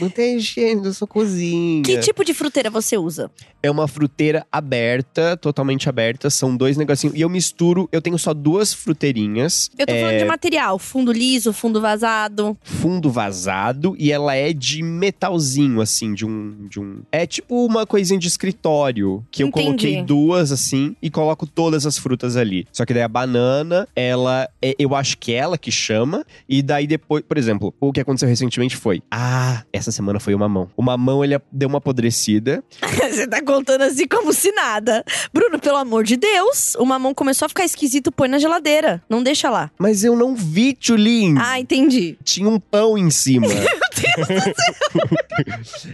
[0.00, 1.82] mantenha a higiene da sua cozinha.
[1.82, 3.30] que tipo de fruteira você usa?
[3.62, 6.28] É uma fruteira aberta, totalmente aberta.
[6.30, 7.14] São dois negocinhos.
[7.16, 9.70] E eu misturo, eu tenho só duas fruteirinhas.
[9.78, 12.56] Eu tô É, falando de material, fundo liso, fundo vazado.
[12.62, 16.66] fundo vazado e ela é de metalzinho, assim, de um.
[16.68, 17.02] De um...
[17.12, 19.24] É tipo uma coisinha de escritório.
[19.30, 19.66] Que eu Entendi.
[19.66, 22.66] coloquei duas, assim, e coloco todas as frutas ali.
[22.72, 24.48] Só que daí a banana, ela.
[24.60, 26.24] é- eu acho que é ela que chama.
[26.48, 29.02] E daí depois, por exemplo, o que aconteceu recentemente foi.
[29.10, 30.70] Ah, essa semana foi o mamão.
[30.76, 32.62] O mamão, ele deu uma apodrecida.
[33.10, 35.04] Você tá contando assim como se nada.
[35.32, 39.02] Bruno, pelo amor de Deus, o mamão começou a ficar esquisito, põe na geladeira.
[39.08, 39.70] Não deixa lá.
[39.78, 41.36] Mas eu não vi, Tulin.
[41.38, 42.16] Ah, entendi.
[42.24, 43.46] Tinha um pão em cima.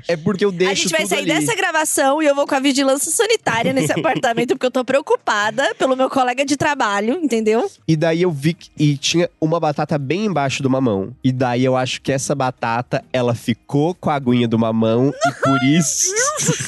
[0.07, 1.27] é porque eu deixo a gente vai sair ali.
[1.41, 5.75] dessa gravação e eu vou com a vigilância sanitária nesse apartamento, porque eu tô preocupada
[5.77, 7.71] pelo meu colega de trabalho, entendeu?
[7.87, 11.15] E daí eu vi que e tinha uma batata bem embaixo do mamão.
[11.23, 15.33] E daí eu acho que essa batata, ela ficou com a aguinha do mamão e
[15.43, 16.15] por isso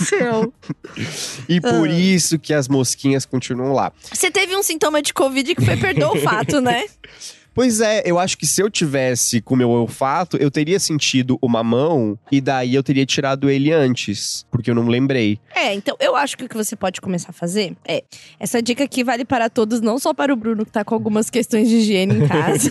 [0.08, 0.52] Céu.
[1.48, 1.92] e por Ah.
[1.92, 3.92] isso que as mosquinhas continuam lá.
[4.12, 6.84] Você teve um sintoma de Covid que foi perder o olfato, né?
[7.54, 11.48] Pois é, eu acho que se eu tivesse com meu olfato, eu teria sentido o
[11.48, 15.38] mamão e daí eu teria tirado ele antes, porque eu não lembrei.
[15.54, 18.04] É, então eu acho que o que você pode começar a fazer é.
[18.38, 21.28] Essa dica aqui vale para todos, não só para o Bruno, que tá com algumas
[21.28, 22.70] questões de higiene em casa.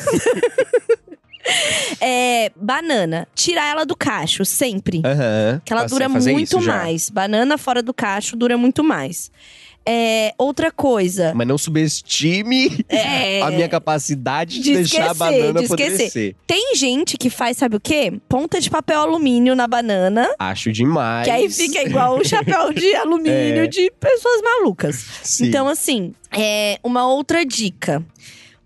[2.00, 2.52] é.
[2.56, 3.28] Banana.
[3.36, 5.02] Tirar ela do cacho, sempre.
[5.06, 5.62] Aham.
[5.64, 7.10] Que ela Passei dura muito mais.
[7.10, 9.32] Banana fora do cacho dura muito mais.
[9.92, 11.34] É, outra coisa.
[11.36, 15.94] Mas não subestime É, a minha capacidade de, De deixar a esquecer, banana de esquecer.
[15.94, 16.36] apodrecer.
[16.46, 18.14] Tem gente que faz, sabe o quê?
[18.30, 20.30] Ponta de papel alumínio na banana.
[20.38, 21.26] Acho demais.
[21.26, 23.68] Que aí fica igual o chapéu de alumínio É.
[23.68, 25.06] de pessoas malucas.
[25.24, 25.48] Sim.
[25.48, 28.04] Então, assim, é uma outra dica.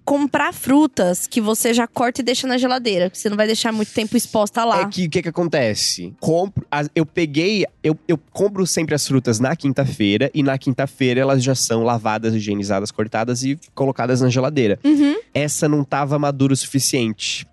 [0.05, 3.09] Comprar frutas que você já corta e deixa na geladeira.
[3.09, 4.81] Que você não vai deixar muito tempo exposta lá.
[4.81, 6.13] É que o que, que acontece?
[6.19, 11.21] Compro, as- eu peguei, eu, eu compro sempre as frutas na quinta-feira e na quinta-feira
[11.21, 14.77] elas já são lavadas, higienizadas, cortadas e colocadas na geladeira.
[14.83, 15.15] Uhum.
[15.33, 17.47] Essa não tava madura o suficiente.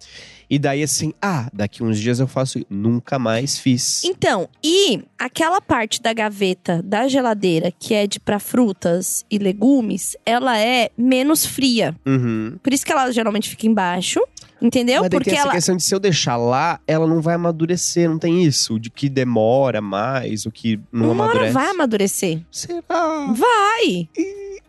[0.50, 2.60] E daí assim, ah, daqui uns dias eu faço.
[2.68, 4.02] Nunca mais fiz.
[4.04, 10.16] Então, e aquela parte da gaveta da geladeira que é de para frutas e legumes,
[10.26, 11.94] ela é menos fria.
[12.04, 12.58] Uhum.
[12.62, 14.20] Por isso que ela geralmente fica embaixo,
[14.60, 15.02] entendeu?
[15.02, 18.08] Mas Porque tem essa ela questão de se eu deixar lá, ela não vai amadurecer,
[18.10, 18.78] não tem isso.
[18.78, 21.54] De que demora mais, o que não uma hora amadurece.
[21.54, 22.40] vai amadurecer.
[22.50, 23.32] Será?
[23.32, 24.08] Vai!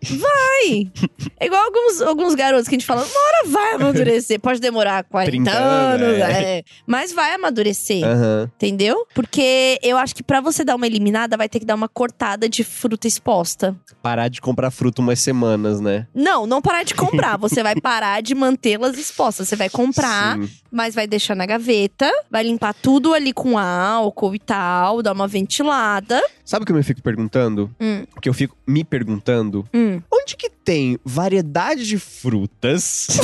[0.03, 0.91] Vai!
[1.39, 4.39] É igual alguns, alguns garotos que a gente fala, uma hora vai amadurecer.
[4.39, 6.57] Pode demorar 40 30 anos, é.
[6.59, 6.63] é.
[6.87, 8.03] mas vai amadurecer.
[8.03, 8.49] Aham.
[8.55, 9.05] Entendeu?
[9.13, 12.49] Porque eu acho que pra você dar uma eliminada, vai ter que dar uma cortada
[12.49, 13.75] de fruta exposta.
[14.01, 16.07] Parar de comprar fruta umas semanas, né?
[16.13, 17.37] Não, não parar de comprar.
[17.37, 19.47] Você vai parar de mantê-las expostas.
[19.47, 20.49] Você vai comprar, Sim.
[20.71, 25.27] mas vai deixar na gaveta, vai limpar tudo ali com álcool e tal, dar uma
[25.27, 26.21] ventilada.
[26.51, 27.73] Sabe o que eu me fico perguntando?
[27.79, 28.03] Hum.
[28.13, 29.65] O que eu fico me perguntando?
[29.73, 30.01] Hum.
[30.11, 33.07] Onde que tem variedade de frutas?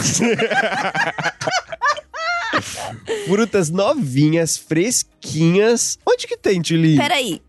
[3.27, 5.99] frutas novinhas, fresquinhas.
[6.07, 6.95] Onde que tem, Tilly?
[6.95, 7.41] Peraí.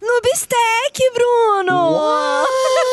[0.00, 2.46] No bistec, Bruno!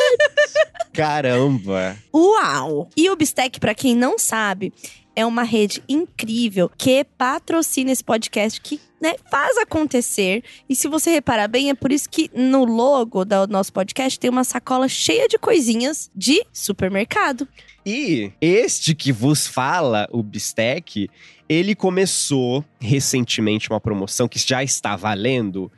[0.94, 1.96] Caramba!
[2.12, 2.90] Uau!
[2.98, 4.74] E o Bistec, pra quem não sabe,
[5.16, 10.44] é uma rede incrível que patrocina esse podcast que né, faz acontecer.
[10.68, 14.30] E se você reparar bem, é por isso que no logo do nosso podcast tem
[14.30, 17.48] uma sacola cheia de coisinhas de supermercado.
[17.86, 21.10] E este que vos fala, o Bistec,
[21.50, 25.70] ele começou recentemente uma promoção que já está valendo,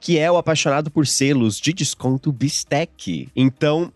[0.00, 3.28] que é o Apaixonado por Selos de Desconto Bistec.
[3.36, 3.92] Então,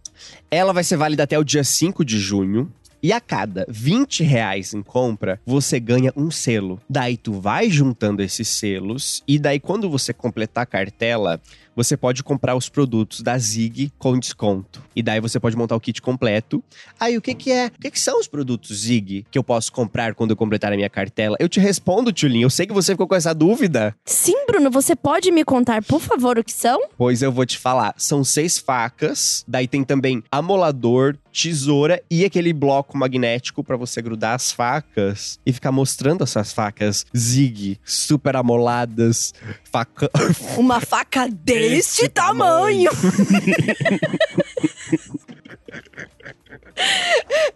[0.48, 2.72] ela vai ser válida até o dia 5 de junho.
[3.02, 6.80] E a cada 20 reais em compra, você ganha um selo.
[6.88, 11.40] Daí tu vai juntando esses selos, e daí quando você completar a cartela,
[11.76, 14.82] você pode comprar os produtos da Zig com desconto.
[14.96, 16.64] E daí você pode montar o kit completo.
[16.98, 17.66] Aí o que que é?
[17.66, 20.76] O que que são os produtos Zig que eu posso comprar quando eu completar a
[20.76, 21.36] minha cartela?
[21.38, 22.40] Eu te respondo, Tulin.
[22.40, 23.94] Eu sei que você ficou com essa dúvida.
[24.06, 26.80] Sim, Bruno, você pode me contar, por favor, o que são?
[26.96, 27.94] Pois eu vou te falar.
[27.98, 29.44] São seis facas.
[29.46, 35.52] Daí tem também amolador, tesoura e aquele bloco magnético pra você grudar as facas e
[35.52, 39.34] ficar mostrando essas facas Zig, super amoladas,
[39.70, 40.10] faca
[40.56, 42.90] Uma faca deste Desse tamanho.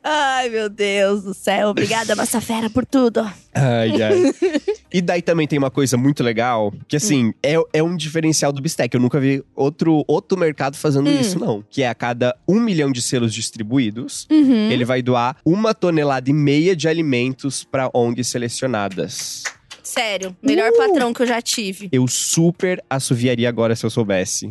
[0.02, 1.68] Ai, meu Deus do céu.
[1.68, 3.20] Obrigada, Massa Fera, por tudo.
[3.54, 4.34] Ai, ai.
[4.92, 8.62] e daí também tem uma coisa muito legal, que assim, é, é um diferencial do
[8.62, 8.94] Bistec.
[8.94, 11.20] Eu nunca vi outro, outro mercado fazendo Hum.
[11.20, 11.62] isso, não.
[11.68, 14.70] Que é a cada um milhão de selos distribuídos, Uhum.
[14.70, 19.44] ele vai doar uma tonelada e meia de alimentos pra ONGs selecionadas.
[19.82, 20.76] Sério, melhor Uh!
[20.76, 21.88] patrão que eu já tive.
[21.90, 24.50] Eu super assoviaria agora se eu soubesse.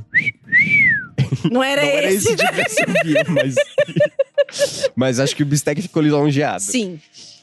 [1.52, 2.28] Não era, não era esse?
[2.28, 3.56] esse tipo de assovio, mas...
[4.96, 6.64] mas acho que o Bistec ficou lisonjeado.
[6.64, 6.98] Sim.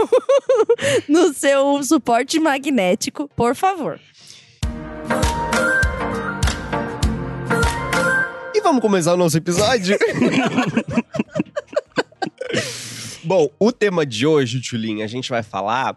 [1.08, 4.00] no seu suporte magnético, por favor.
[8.54, 9.98] E vamos começar o nosso episódio?
[13.24, 15.96] Bom, o tema de hoje, Tulin, a gente vai falar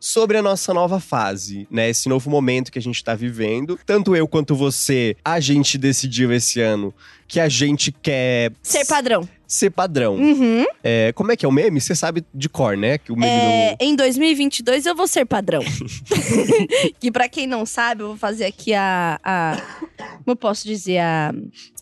[0.00, 1.90] sobre a nossa nova fase, né?
[1.90, 3.78] Esse novo momento que a gente tá vivendo.
[3.84, 6.92] Tanto eu quanto você, a gente decidiu esse ano
[7.28, 9.28] que a gente quer Ser padrão.
[9.46, 10.16] ser padrão.
[10.16, 10.64] Uhum.
[10.82, 11.80] É, como é que é o meme?
[11.80, 12.96] Você sabe de cor, né?
[12.98, 13.84] Que o meme É, do...
[13.84, 15.62] em 2022 eu vou ser padrão.
[16.98, 19.56] que pra quem não sabe, eu vou fazer aqui a, a
[19.98, 21.32] como eu posso dizer a,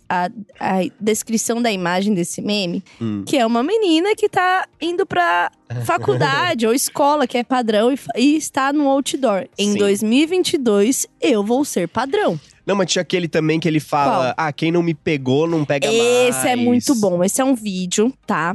[0.08, 3.24] a, a descrição da imagem desse meme, Hum.
[3.26, 5.50] que é uma menina que tá indo pra
[5.84, 9.46] faculdade ou escola que é padrão e, e está no outdoor.
[9.58, 9.78] Em Sim.
[9.78, 12.38] 2022 eu vou ser padrão.
[12.66, 15.86] Não, mas tinha aquele também que ele fala: ah, quem não me pegou não pega
[15.86, 16.00] mais.
[16.36, 17.24] Esse é muito bom.
[17.24, 18.54] Esse é um vídeo, tá?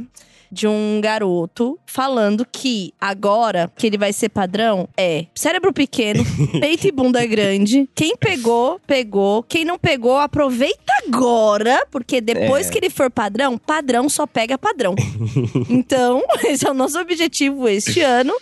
[0.54, 6.24] De um garoto falando que agora que ele vai ser padrão é cérebro pequeno,
[6.60, 7.88] peito e bunda grande.
[7.94, 9.42] Quem pegou, pegou.
[9.42, 12.70] Quem não pegou, aproveita agora, porque depois É.
[12.70, 14.94] que ele for padrão, padrão só pega padrão.
[15.68, 18.32] então, esse é o nosso objetivo este ano.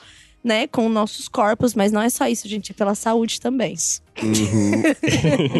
[0.44, 3.76] Né, com nossos corpos, mas não é só isso, gente, é pela saúde também.
[4.20, 4.83] Uhum.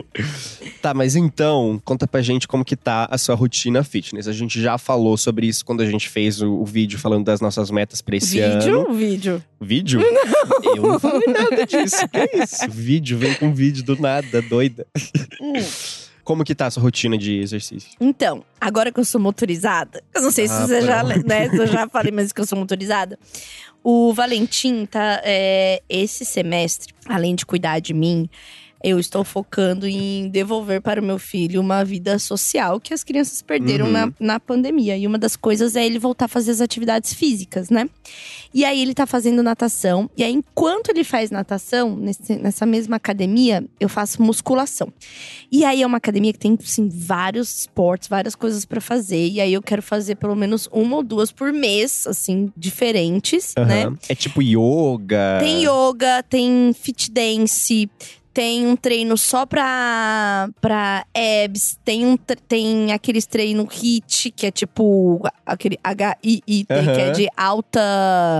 [0.83, 4.27] tá, mas então, conta pra gente como que tá a sua rotina fitness.
[4.27, 7.40] A gente já falou sobre isso quando a gente fez o, o vídeo falando das
[7.40, 8.95] nossas metas pra esse vídeo, ano.
[8.95, 9.45] vídeo.
[9.61, 10.01] Vídeo?
[10.01, 10.77] Não.
[10.77, 12.09] Eu não falei nada disso.
[12.09, 12.68] Que é isso?
[12.68, 14.87] Vídeo, vem com vídeo do nada, doida.
[15.40, 15.55] Hum.
[16.25, 17.91] Como que tá a sua rotina de exercício?
[18.01, 21.57] Então, agora que eu sou motorizada, eu não sei se Ah, você já, né, se
[21.57, 23.19] eu já falei, mas que eu sou motorizada.
[23.83, 28.29] O Valentim tá, é, esse semestre, além de cuidar de mim,
[28.85, 33.40] eu estou focando em devolver para o meu filho uma vida social que as crianças
[33.42, 33.92] perderam Uhum.
[33.92, 34.97] na, na pandemia.
[34.97, 37.88] E uma das coisas é ele voltar a fazer as atividades físicas, né?
[38.55, 40.11] E aí ele tá fazendo natação.
[40.16, 44.92] E aí, enquanto ele faz natação, nesse- nessa mesma academia, eu faço musculação.
[45.51, 49.29] E aí é uma academia que tem, assim, vários esportes, várias coisas pra fazer.
[49.29, 53.85] E aí eu quero fazer pelo menos uma ou duas por mês, assim, diferentes, né?
[53.87, 53.99] Aham.
[54.09, 55.38] É tipo yoga.
[55.40, 57.88] Tem yoga, tem fit dance,
[58.33, 62.16] tem um treino só pra, pra abs, tem, um,
[62.49, 67.81] tem aqueles treinos HIIT, que é tipo aquele HIIT, que é de alta.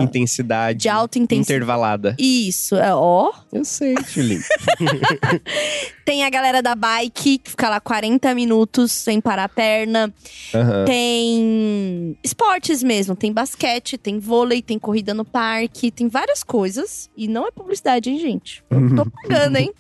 [0.03, 0.79] Intensidade.
[0.81, 1.57] De alta intensidade.
[1.57, 2.17] Intervalada.
[2.19, 3.33] Isso, é, ó.
[3.53, 4.43] Eu sei, Julinho.
[6.05, 10.13] Tem a galera da bike, que fica lá 40 minutos sem parar a perna.
[10.55, 10.85] Aham.
[10.85, 17.09] Tem esportes mesmo, tem basquete, tem vôlei, tem corrida no parque, tem várias coisas.
[17.17, 18.65] E não é publicidade, hein, gente?
[18.71, 19.73] Eu tô pagando, hein?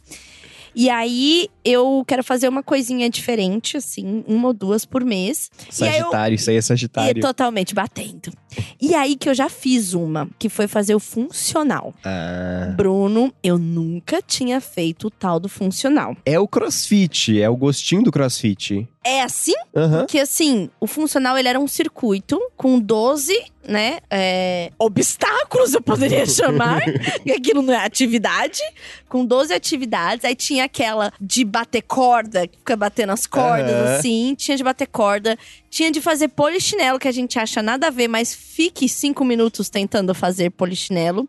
[0.75, 5.51] E aí, eu quero fazer uma coisinha diferente, assim, uma ou duas por mês.
[5.81, 7.21] E aí eu- Sagitário, isso aí é E Sagitário.
[7.23, 8.33] totalmente batendo.
[8.81, 11.95] E aí que eu já fiz uma, que foi fazer o funcional.
[12.05, 12.73] Ah.
[12.77, 16.17] Bruno, eu nunca tinha feito o tal do funcional.
[16.25, 18.89] É o crossfit, é o gostinho do crossfit.
[19.05, 19.55] É assim?
[19.75, 19.99] Aham.
[19.99, 23.37] Porque assim, o funcional ele era um circuito com 12,
[23.67, 23.99] né?
[24.09, 26.83] é, obstáculos, eu poderia chamar.
[26.85, 28.61] porque aquilo não é atividade.
[29.09, 30.25] Com 12 atividades.
[30.25, 33.97] Aí tinha aquela de bater corda, que fica batendo as cordas, Aham.
[33.97, 34.35] assim.
[34.37, 35.37] Tinha de bater corda.
[35.69, 39.69] Tinha de fazer polichinelo, que a gente acha nada a ver, mas fique cinco minutos
[39.69, 41.29] tentando fazer polichinelo.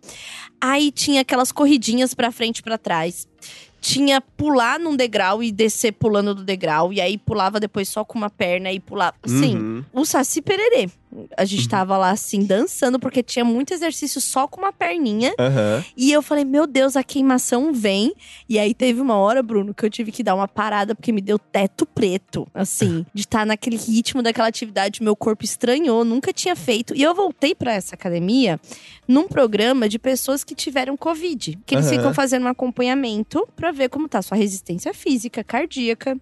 [0.62, 3.28] Aí tinha aquelas corridinhas pra frente e pra trás.
[3.84, 6.94] Tinha pular num degrau e descer pulando do degrau.
[6.94, 9.18] E aí pulava depois só com uma perna e pulava.
[9.26, 9.84] Sim, Uhum.
[9.92, 10.90] o Saci Pererê.
[11.38, 15.34] A gente tava lá assim, dançando, porque tinha muito exercício só com uma perninha.
[15.40, 15.84] Aham.
[15.96, 18.14] E eu falei, meu Deus, a queimação vem.
[18.48, 21.22] E aí teve uma hora, Bruno, que eu tive que dar uma parada, porque me
[21.22, 22.48] deu teto preto.
[22.54, 26.96] Assim, de estar naquele ritmo daquela atividade, meu corpo estranhou, nunca tinha feito.
[26.96, 28.60] E eu voltei pra essa academia
[29.08, 31.60] num programa de pessoas que tiveram Covid.
[31.66, 31.98] Que eles Aham.
[31.98, 36.18] ficam fazendo um acompanhamento pra ver como tá sua resistência física, cardíaca.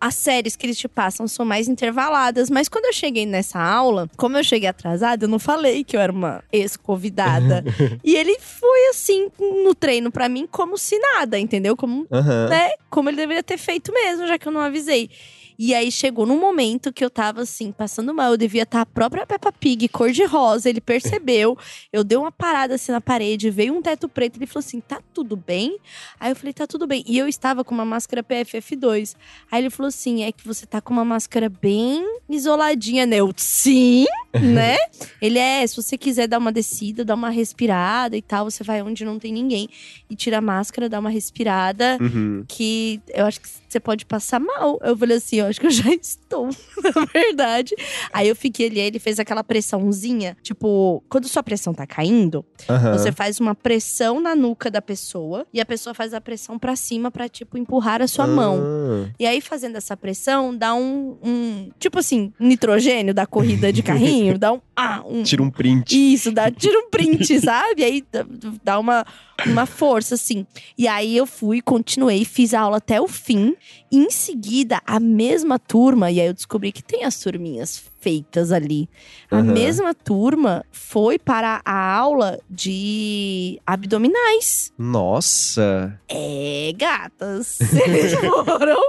[0.00, 4.08] As séries que eles te passam são mais intervaladas, mas quando eu cheguei nessa aula,
[4.16, 7.62] como eu cheguei atrasada, eu não falei que eu era uma ex-convidada.
[8.02, 11.76] e ele foi assim no treino pra mim como se nada, entendeu?
[11.76, 12.48] Como, Aham.
[12.48, 12.70] né?
[12.88, 15.10] Como ele deveria ter feito mesmo, já que eu não avisei.
[15.62, 18.30] E aí chegou num momento que eu tava assim, passando mal.
[18.30, 20.70] Eu devia estar a própria Peppa Pig, cor de rosa.
[20.70, 21.54] Ele percebeu.
[21.92, 24.38] Eu dei uma parada assim na parede, veio um teto preto.
[24.38, 25.76] Ele falou assim: tá tudo bem?
[26.18, 27.04] Aí eu falei: tá tudo bem.
[27.06, 29.14] E eu estava com uma máscara PFF2.
[29.52, 33.16] Aí ele falou assim: é que você tá com uma máscara bem isoladinha, né?
[33.16, 34.76] Eu, sim, né?
[35.20, 38.80] Ele é, se você quiser dar uma descida, dar uma respirada e tal, você vai
[38.80, 39.68] onde não tem ninguém
[40.08, 42.44] e tira a máscara, dá uma respirada Uhum.
[42.48, 44.78] que eu acho que você pode passar mal.
[44.82, 46.46] Eu falei assim, eu acho que eu já estou,
[46.82, 47.74] na verdade.
[48.12, 52.92] Aí eu fiquei ali, ele fez aquela pressãozinha, tipo, quando sua pressão tá caindo, Aham.
[52.92, 56.74] você faz uma pressão na nuca da pessoa e a pessoa faz a pressão pra
[56.76, 58.58] cima pra tipo empurrar a sua mão.
[58.60, 59.10] Ah.
[59.18, 64.38] E aí, fazendo essa pressão, dá um, um- Tipo assim, nitrogênio da corrida de carrinho,
[64.38, 64.60] dá um.
[64.74, 65.92] Ah, um Tira um print.
[66.14, 67.84] isso, dá, tira um print, sabe?
[67.84, 68.24] Aí dá-
[68.64, 69.04] dá uma,
[69.46, 70.46] uma força, assim.
[70.76, 73.54] E aí eu fui, continuei, fiz a aula até o fim.
[73.90, 78.50] E em seguida, a mesma turma, e aí eu descobri que tem as turminhas feitas
[78.50, 78.88] ali.
[79.30, 84.72] A mesma turma foi para a aula de abdominais.
[84.78, 86.00] Nossa.
[86.08, 87.60] É, gatas.
[87.86, 88.80] Eles foram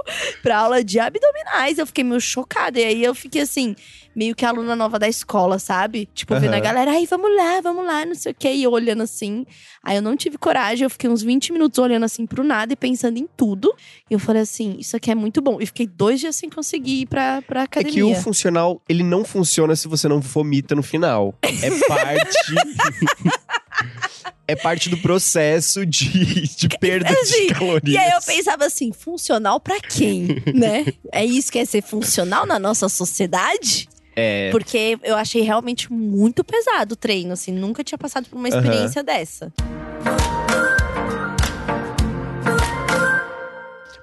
[0.42, 1.78] pra aula de abdominais.
[1.78, 2.80] Eu fiquei meio chocada.
[2.80, 3.76] E aí eu fiquei assim,
[4.14, 6.08] meio que aluna nova da escola, sabe?
[6.14, 6.62] Tipo, vendo a Aham.
[6.64, 8.52] galera, ai, vamos lá, vamos lá, não sei o quê.
[8.52, 9.46] E olhando assim.
[9.82, 12.76] Aí eu não tive coragem, eu fiquei uns 20 minutos olhando assim pro nada e
[12.76, 13.74] pensando em tudo.
[14.10, 15.58] E eu falei assim, isso aqui é muito bom.
[15.60, 17.92] E fiquei dois dias sem conseguir ir pra, pra É academia.
[17.94, 21.34] que o funcional, ele não funciona se você não vomita no final.
[21.42, 22.38] É parte.
[24.46, 27.94] é parte do processo de, de perda Assim, de calorias.
[27.94, 30.84] E aí eu pensava assim, funcional pra quem, né?
[31.10, 33.88] É isso que é ser funcional na nossa sociedade?
[34.14, 34.50] É.
[34.50, 37.52] Porque eu achei realmente muito pesado o treino, assim.
[37.52, 39.52] Nunca tinha passado por uma experiência dessa.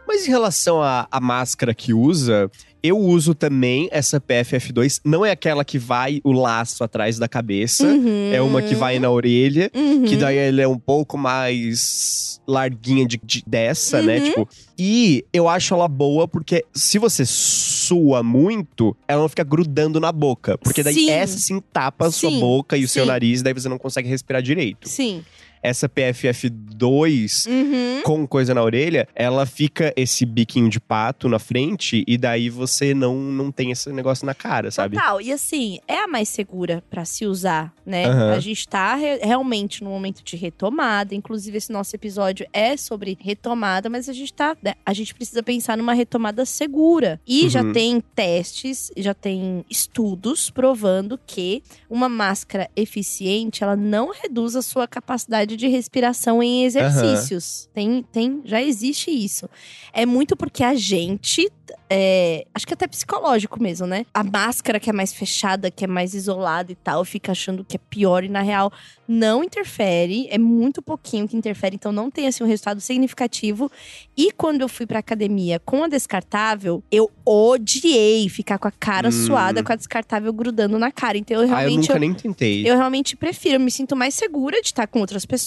[0.07, 2.51] Mas Mas em relação à, à máscara que usa,
[2.81, 5.01] eu uso também essa PFF2.
[5.03, 7.85] Não é aquela que vai o laço atrás da cabeça.
[7.85, 8.31] Uhum.
[8.33, 9.69] É uma que vai na orelha.
[9.73, 10.05] Uhum.
[10.05, 14.17] Que daí ela é um pouco mais larguinha de, de- dessa, né?
[14.19, 14.23] Uhum.
[14.25, 14.49] Tipo.
[14.77, 20.11] E eu acho ela boa porque se você sua muito, ela não fica grudando na
[20.11, 20.57] boca.
[20.57, 21.09] Porque daí Sim.
[21.09, 22.39] essa sim tapa a sua Sim.
[22.39, 23.09] boca e o seu Sim.
[23.09, 24.87] nariz, daí você não consegue respirar direito.
[24.87, 25.23] Sim.
[25.61, 28.01] Essa PFF2 Uhum.
[28.03, 32.93] com coisa na orelha, ela fica esse biquinho de pato na frente e daí você
[32.93, 34.95] não, não tem esse negócio na cara, sabe?
[34.95, 35.21] Total.
[35.21, 38.05] E assim, é a mais segura pra se usar, né?
[38.05, 38.33] Aham.
[38.33, 41.13] A gente tá re- realmente num momento de retomada.
[41.13, 44.55] Inclusive, esse nosso episódio é sobre retomada, mas a gente tá.
[44.63, 47.19] né, A gente precisa pensar numa retomada segura.
[47.27, 47.73] E já Uhum.
[47.73, 54.87] tem testes, já tem estudos provando que uma máscara eficiente, ela não reduz a sua
[54.87, 57.69] capacidade de respiração em exercícios.
[57.73, 59.49] Tem, tem, já existe isso.
[59.93, 61.49] É muito porque a gente
[61.89, 64.05] é, acho que até psicológico mesmo, né?
[64.13, 67.77] A máscara que é mais fechada, que é mais isolada e tal, fica achando que
[67.77, 68.71] é pior e na real
[69.07, 73.71] não interfere, é muito pouquinho que interfere, então não tem assim um resultado significativo.
[74.15, 79.09] E quando eu fui pra academia com a descartável, eu odiei ficar com a cara
[79.09, 79.11] Hum.
[79.11, 81.17] suada com a descartável grudando na cara.
[81.17, 82.69] Então eu ah, eu realmente nunca eu- nem tentei.
[82.69, 85.38] eu realmente prefiro, eu me sinto mais segura de estar com outras pessoas,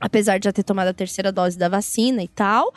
[0.00, 2.72] apesar de já ter tomado a terceira dose da vacina e tal.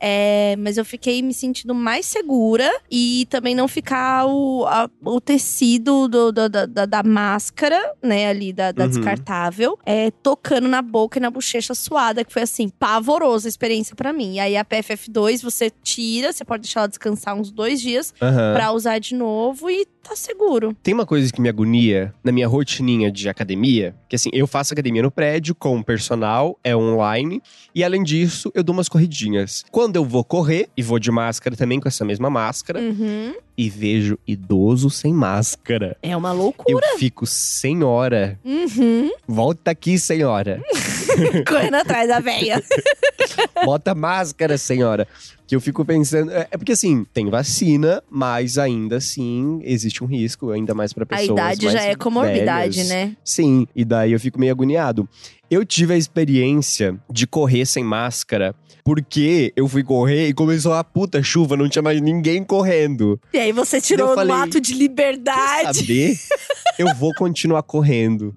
[0.00, 5.20] É, mas eu fiquei me sentindo mais segura e também não ficar o, a- o
[5.20, 8.90] tecido do- do- da, da- máscara, né, ali da, da Uhum.
[8.90, 13.94] descartável, é, tocando na boca e na bochecha suada, que foi assim, pavorosa a experiência
[13.96, 14.34] pra mim.
[14.34, 18.54] E aí a PFF2 você tira, você pode deixar ela descansar uns dois dias Aham.
[18.54, 20.74] pra usar de novo e tá seguro.
[20.82, 24.72] Tem uma coisa que me agonia na minha rotininha de academia, que assim, eu faço
[24.72, 27.42] academia no prédio com personal, é online,
[27.74, 29.64] e além disso, eu dou umas corridinhas.
[29.70, 33.34] Quando eu vou correr, e vou de máscara também com essa mesma máscara, Uhum.
[33.62, 35.94] E vejo idoso sem máscara.
[36.02, 36.86] É uma loucura.
[36.92, 39.10] Eu fico, senhora, Uhum.
[39.28, 40.62] volta aqui, senhora.
[41.46, 42.62] Correndo atrás da véia.
[43.64, 45.06] Bota máscara, senhora.
[45.46, 46.30] Que eu fico pensando.
[46.32, 51.02] É é porque assim, tem vacina, mas ainda assim existe um risco, ainda mais pra
[51.04, 51.28] A pessoas.
[51.30, 52.88] idade mais já é comorbidade, velhas.
[52.88, 53.16] né?
[53.24, 55.08] Sim, e daí eu fico meio agoniado.
[55.50, 58.54] Eu tive a experiência de correr sem máscara,
[58.84, 63.20] porque eu fui correr e começou a puta chuva, não tinha mais ninguém correndo.
[63.32, 65.78] E aí você tirou falei, um ato de Quer liberdade.
[65.80, 66.18] saber?
[66.78, 68.34] eu vou continuar correndo.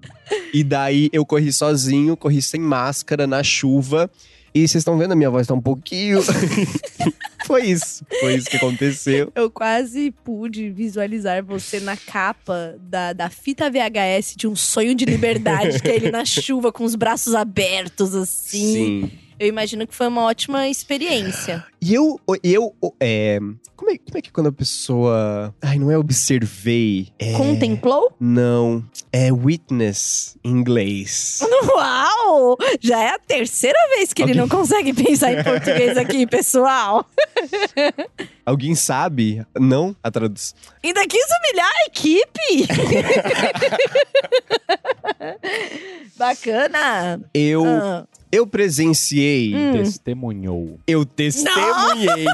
[0.52, 4.10] E daí eu corri sozinho, corri sem máscara na chuva.
[4.54, 6.20] E vocês estão vendo, a minha voz tá um pouquinho.
[7.44, 8.04] Foi isso.
[8.20, 9.32] Foi isso que aconteceu.
[9.34, 15.04] Eu quase pude visualizar você na capa da, da fita VHS de um sonho de
[15.04, 18.74] liberdade, que é ele na chuva com os braços abertos, assim.
[18.74, 19.10] Sim.
[19.38, 21.64] Eu imagino que foi uma ótima experiência.
[21.80, 23.38] E eu, eu, é,
[23.76, 28.12] como é, como é que quando a pessoa, ai, não é observei, é, Contemplou?
[28.18, 31.40] não, é witness em inglês.
[31.66, 32.56] Uau!
[32.80, 37.04] Já é a terceira vez que ele não consegue pensar em português aqui, pessoal.
[38.46, 39.42] Alguém sabe?
[39.58, 40.54] Não a tradução.
[40.84, 42.68] Ainda quis humilhar a equipe!
[46.16, 47.20] Bacana!
[47.32, 49.72] Eu, Ah, eu presenciei, Hum.
[49.72, 50.78] Testemunhou.
[50.86, 52.26] eu testemunhei.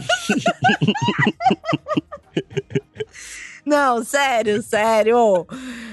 [3.64, 5.46] Não, sério, sério.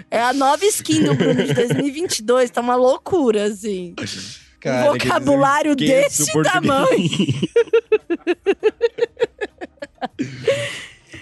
[0.09, 3.93] É a nova skin do Bruno de 2022, tá uma loucura, assim.
[4.59, 6.87] Cara, um vocabulário desse tamanho.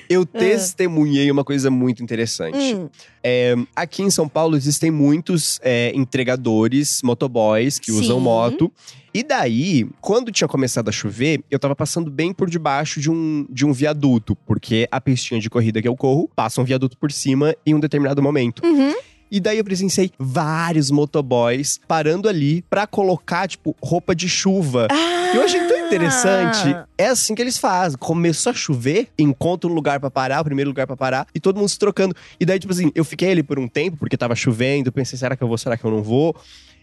[0.09, 2.75] Eu testemunhei uma coisa muito interessante.
[2.75, 2.89] Hum,
[3.23, 8.23] É, aqui em São Paulo existem muitos é, entregadores, motoboys que usam Sim.
[8.23, 8.71] moto.
[9.13, 13.47] E daí, quando tinha começado a chover, eu tava passando bem por debaixo de um,
[13.49, 17.11] de um viaduto, porque a pistinha de corrida que eu corro passa um viaduto por
[17.11, 18.61] cima em um determinado momento.
[18.65, 18.93] uhum.
[19.31, 24.87] E daí eu presenciei vários motoboys parando ali pra colocar, tipo, roupa de chuva.
[25.33, 26.73] Eu achei tão interessante.
[26.73, 26.87] Ah.
[26.97, 27.97] É assim que eles fazem.
[27.97, 31.57] Começou a chover, encontra um lugar pra parar, o primeiro lugar pra parar, e todo
[31.57, 32.15] mundo se trocando.
[32.39, 35.35] E daí, tipo assim, eu fiquei ali por um tempo, porque tava chovendo, pensei, será
[35.35, 36.35] que eu vou, será que eu não vou?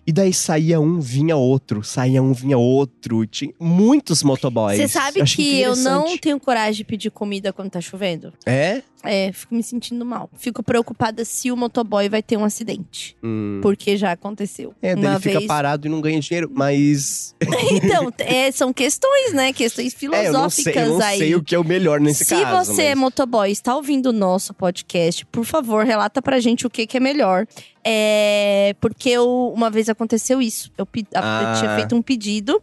[0.07, 3.25] E daí saía um, vinha outro, saía um, vinha outro.
[3.27, 4.77] Tinha muitos motoboys.
[4.79, 8.33] Você sabe Achei que eu não tenho coragem de pedir comida quando tá chovendo?
[8.45, 8.83] É?
[9.05, 10.31] É, fico me sentindo mal.
[10.37, 13.17] Fico preocupada se o motoboy vai ter um acidente.
[13.23, 13.59] Hum.
[13.63, 14.75] Porque já aconteceu.
[14.81, 15.47] É, daí Uma ele fica vez...
[15.49, 17.35] parado e não ganha dinheiro, mas.
[17.73, 19.53] Então, é, são questões, né?
[19.53, 21.19] Questões É, eu não sei, filosóficas eu não aí.
[21.19, 22.73] sei o que é o melhor nesse Se caso.
[22.73, 26.67] você é mas- motoboy e está ouvindo o nosso podcast, por favor, relata pra gente
[26.67, 27.47] o que, que é melhor.
[27.85, 30.71] É, porque eu, uma vez aconteceu isso.
[30.79, 31.55] Eu, pe- a- eu Ah.
[31.59, 32.61] tinha feito um pedido.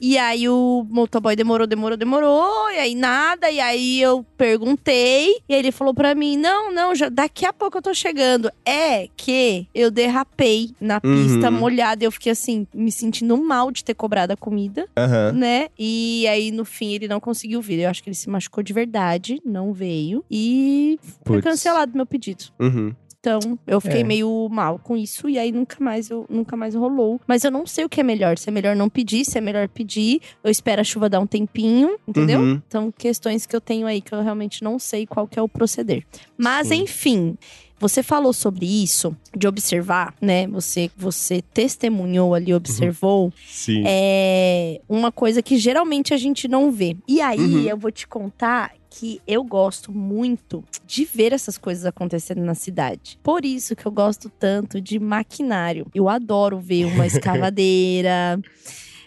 [0.00, 5.54] E aí o motoboy demorou, demorou, demorou, e aí nada, e aí eu perguntei, e
[5.54, 8.50] aí ele falou pra mim: "Não, não, já, daqui a pouco eu tô chegando".
[8.66, 11.58] É que eu derrapei na pista Uhum.
[11.58, 15.32] molhada, e eu fiquei assim, me sentindo mal de ter cobrado a comida, Aham.
[15.32, 15.68] né?
[15.78, 17.78] E aí no fim ele não conseguiu vir.
[17.78, 22.44] Eu acho que ele se machucou de verdade, não veio e foi cancelado meu pedido.
[22.60, 22.92] Uhum.
[23.24, 24.04] Então, eu fiquei É.
[24.04, 27.18] meio mal com isso e aí nunca mais eu nunca mais rolou.
[27.26, 29.40] Mas eu não sei o que é melhor, se é melhor não pedir, se é
[29.40, 30.20] melhor pedir.
[30.42, 32.40] Eu espero a chuva dar um tempinho, entendeu?
[32.40, 32.60] Uhum.
[32.68, 35.48] Então, questões que eu tenho aí que eu realmente não sei qual que é o
[35.48, 36.04] proceder.
[36.36, 36.82] Mas Sim.
[36.82, 37.38] enfim,
[37.78, 40.46] você falou sobre isso de observar, né?
[40.48, 43.32] Você você testemunhou ali, observou.
[43.46, 43.84] Sim.
[43.86, 46.94] É uma coisa que geralmente a gente não vê.
[47.08, 47.62] E aí Uhum.
[47.62, 53.18] eu vou te contar que eu gosto muito de ver essas coisas acontecendo na cidade.
[53.22, 55.86] Por isso que eu gosto tanto de maquinário.
[55.94, 58.38] Eu adoro ver uma escavadeira.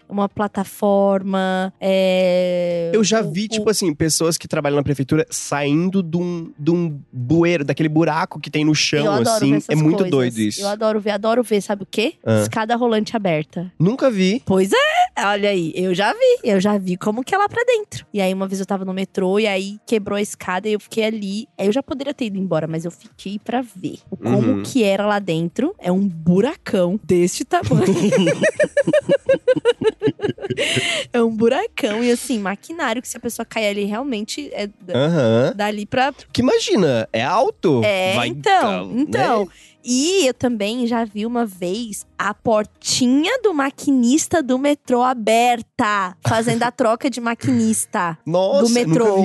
[0.10, 1.74] Uma plataforma.
[1.82, 6.16] é, Eu já o- vi, o- tipo assim, pessoas que trabalham na prefeitura saindo de
[6.16, 9.58] um, de um bueiro, daquele buraco que tem no chão, assim.
[9.68, 10.12] É muito coisas.
[10.12, 10.62] doido isso.
[10.62, 12.14] Eu adoro ver, adoro ver, sabe o quê?
[12.26, 12.42] Ah.
[12.42, 13.70] Escada rolante aberta.
[13.78, 14.42] Nunca vi.
[14.46, 17.64] Pois é, olha aí, eu já vi, eu já vi como que é lá pra
[17.66, 18.06] dentro.
[18.14, 20.80] E aí uma vez eu tava no metrô e aí quebrou a escada e eu
[20.80, 21.48] fiquei ali.
[21.58, 24.64] Aí eu já poderia ter ido embora, mas eu fiquei pra ver como Uhum.
[24.64, 25.76] que era lá dentro.
[25.80, 27.86] É um buracão deste tamanho.
[31.14, 35.54] é um buracão e assim, maquinário que se a pessoa cair ali realmente é Aham.
[35.56, 37.82] dali pra Que imagina, é alto.
[37.84, 39.02] é, Vai, então, né?
[39.02, 39.48] então.
[39.90, 46.64] E eu também já vi uma vez a portinha do maquinista do metrô aberta, fazendo
[46.64, 48.18] a troca de maquinista.
[48.26, 49.16] Nossa, do metrô.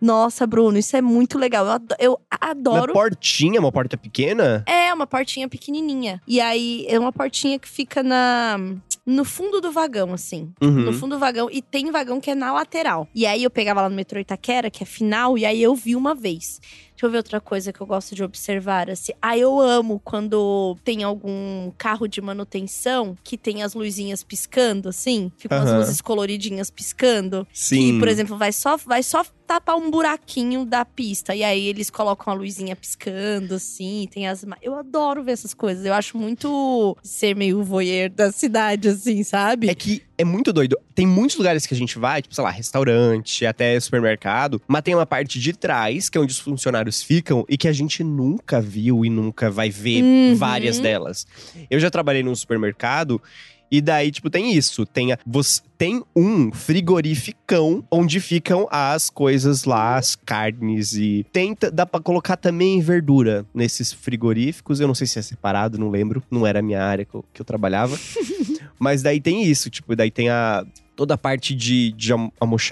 [0.00, 1.64] Nossa, Bruno, isso é muito legal.
[1.66, 2.92] Eu ado- Eu Uma adoro.
[2.92, 4.62] portinha, uma porta pequena?
[4.66, 6.20] É, uma portinha pequenininha.
[6.28, 8.56] E aí, é uma portinha que fica na
[9.06, 10.50] no fundo do vagão, assim.
[10.62, 10.70] Uhum.
[10.84, 11.48] No fundo do vagão.
[11.50, 13.06] E tem vagão que é na lateral.
[13.14, 15.94] E aí, eu pegava lá no metrô Itaquera, que é final, e aí eu vi
[15.96, 16.58] uma vez.
[16.94, 19.12] Deixa eu ver outra coisa que eu gosto de observar, assim.
[19.20, 25.30] Ah, eu amo quando tem algum carro de manutenção que tem as luzinhas piscando, assim.
[25.36, 25.78] Ficam as Aham.
[25.78, 27.46] luzes coloridinhas piscando.
[27.52, 27.94] Sim.
[27.94, 31.34] Que, por exemplo, vai só, vai só tapar um buraquinho da pista.
[31.34, 34.44] E aí eles colocam a luzinha piscando, assim, tem as.
[34.62, 35.84] Eu adoro ver essas coisas.
[35.84, 39.68] Eu acho muito ser meio voyeur da cidade, assim, sabe?
[39.68, 40.78] É que é muito doido.
[40.94, 44.94] Tem muitos lugares que a gente vai, tipo, sei lá, restaurante, até supermercado, mas tem
[44.94, 48.60] uma parte de trás, que é onde os funcionários ficam, e que a gente nunca
[48.60, 50.34] viu e nunca vai ver Uhum.
[50.36, 51.26] várias delas.
[51.70, 53.20] Eu já trabalhei num supermercado.
[53.70, 54.86] E daí, tipo, tem isso.
[54.86, 61.26] Tem, a- você, tem um frigorificão onde ficam as coisas lá, as carnes e.
[61.32, 64.78] Tenta, dá pra colocar também verdura nesses frigoríficos.
[64.80, 66.22] Eu não sei se é separado, não lembro.
[66.30, 67.98] Não era a minha área que eu, que eu trabalhava.
[68.78, 70.64] Mas daí tem isso, tipo, daí tem a.
[70.96, 72.12] Toda a parte de, de.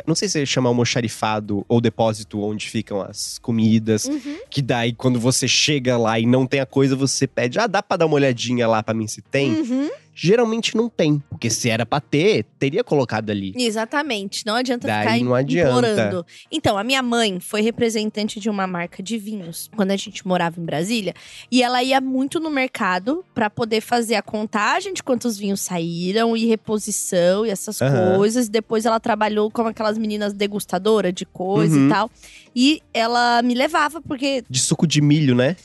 [0.06, 4.04] Não sei se chama almoxarifado ou depósito onde ficam as comidas.
[4.04, 4.38] Uhum.
[4.48, 7.82] Que daí, quando você chega lá e não tem a coisa, você pede, ah, dá
[7.82, 9.54] pra dar uma olhadinha lá pra mim se tem?
[9.54, 9.90] Uhum.
[10.14, 11.22] Geralmente não tem.
[11.30, 13.52] Porque se era pra ter, teria colocado ali.
[13.56, 14.44] Exatamente.
[14.46, 15.68] Não adianta Daí ficar não adianta.
[15.70, 16.26] implorando.
[16.50, 20.60] Então, a minha mãe foi representante de uma marca de vinhos quando a gente morava
[20.60, 21.14] em Brasília.
[21.50, 26.36] E ela ia muito no mercado pra poder fazer a contagem de quantos vinhos saíram
[26.36, 28.16] e reposição e essas Aham.
[28.16, 28.48] coisas.
[28.48, 31.86] Depois ela trabalhou como aquelas meninas degustadoras de coisa Uhum.
[31.86, 32.10] e tal.
[32.54, 35.56] E ela me levava porque De suco de milho, né?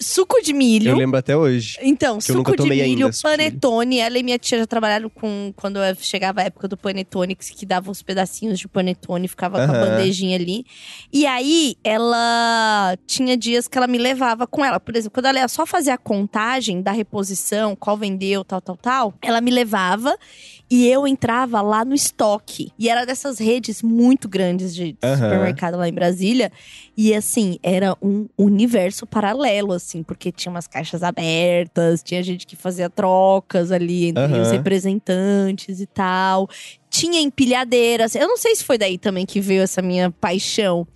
[0.00, 0.90] Suco de milho.
[0.90, 1.78] Eu lembro até hoje.
[1.82, 3.98] Então, suco de milho, ainda, panetone.
[3.98, 5.52] Ela e minha tia já trabalharam com.
[5.54, 9.72] Quando chegava a época do panetone, que, que dava os pedacinhos de panetone, ficava com
[9.72, 10.64] a bandejinha ali.
[11.12, 14.80] E aí, ela tinha dias que ela me levava com ela.
[14.80, 18.76] Por exemplo, quando ela ia só fazer a contagem da reposição, qual vendeu, tal, tal,
[18.76, 20.16] tal, ela me levava
[20.70, 22.72] e eu entrava lá no estoque.
[22.78, 25.16] E era dessas redes muito grandes de Aham.
[25.16, 26.50] supermercado lá em Brasília.
[26.96, 32.56] E assim, era um universo paralelo, assim, porque tinha umas caixas abertas, tinha gente que
[32.56, 34.42] fazia trocas ali entre Aham.
[34.42, 36.48] os representantes e tal.
[36.98, 38.14] Tinha empilhadeiras.
[38.14, 40.86] Eu não sei se foi daí também que veio essa minha paixão.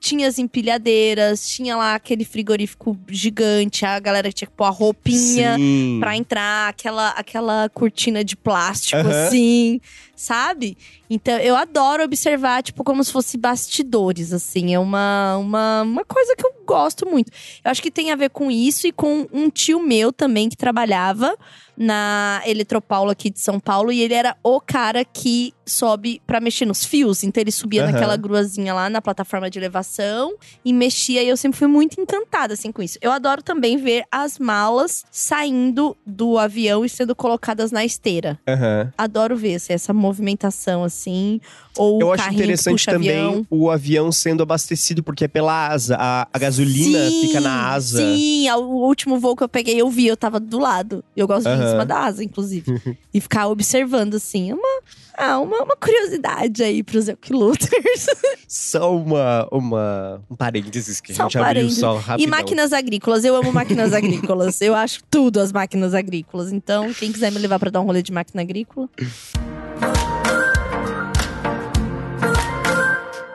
[0.00, 5.56] Tinha as empilhadeiras, tinha lá aquele frigorífico gigante, a galera tinha que pôr a roupinha
[5.56, 5.98] Sim.
[6.00, 9.26] pra entrar, aquela, aquela cortina de plástico, Aham.
[9.26, 9.80] assim,
[10.20, 10.76] sabe?
[11.08, 14.74] Então, eu adoro observar, tipo, como se fosse bastidores, assim.
[14.74, 17.32] É uma, uma, uma coisa que eu gosto muito.
[17.64, 20.58] Eu acho que tem a ver com isso e com um tio meu também que
[20.58, 21.34] trabalhava
[21.74, 23.90] na Eletropaula aqui de São Paulo.
[23.90, 27.22] E ele era o cara que sobe pra mexer nos fios.
[27.24, 27.92] Então ele subia Aham.
[27.92, 31.22] naquela gruazinha lá na plataforma de elevação e mexia.
[31.22, 32.98] E eu sempre fui muito encantada, assim, com isso.
[33.00, 38.38] Eu adoro também ver as malas saindo do avião e sendo colocadas na esteira.
[38.48, 38.92] Aham.
[38.96, 41.40] Adoro ver assim, essa movimentação, assim.
[41.76, 43.46] Ou Eu o acho interessante também avião.
[43.48, 45.96] o avião sendo abastecido, porque é pela asa.
[45.98, 47.98] A, a gasolina Sim, fica na asa.
[47.98, 51.04] Sim, o último voo que eu peguei, eu vi, eu tava do lado.
[51.16, 52.80] Eu gosto de ir em cima da asa, inclusive.
[53.14, 54.52] e ficar observando, assim.
[54.52, 54.82] Uma,
[55.20, 58.06] ah, uma, uma curiosidade aí pros equiluters.
[58.48, 62.30] Só uma, uma, um parênteses que a Só gente um abriu só E rapidão.
[62.30, 64.60] máquinas agrícolas, eu amo máquinas agrícolas.
[64.60, 66.50] Eu acho tudo as máquinas agrícolas.
[66.52, 68.88] Então, quem quiser me levar pra dar um rolê de máquina agrícola.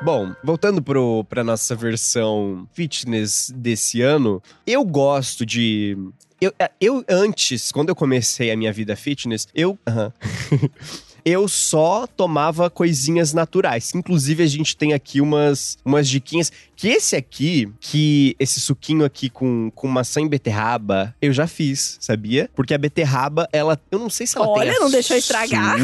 [0.02, 5.98] Bom, voltando pro, pra nossa versão fitness desse ano, eu gosto de.
[6.40, 9.80] Eu, eu antes, quando eu comecei a minha vida fitness, eu.
[9.88, 10.12] aham.
[11.26, 13.96] Eu só tomava coisinhas naturais.
[13.96, 16.52] Inclusive, a gente tem aqui umas, umas diquinhas.
[16.76, 21.98] Que esse aqui, que esse suquinho aqui com, com maçã e beterraba, eu já fiz,
[22.00, 22.48] sabia?
[22.54, 23.82] Porque a beterraba, ela.
[23.90, 24.70] Eu não sei se ela tem.
[24.70, 25.78] Olha, não deixou estragar.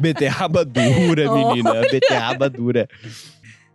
[0.00, 1.80] beterraba dura, menina.
[1.90, 2.88] Beterraba dura.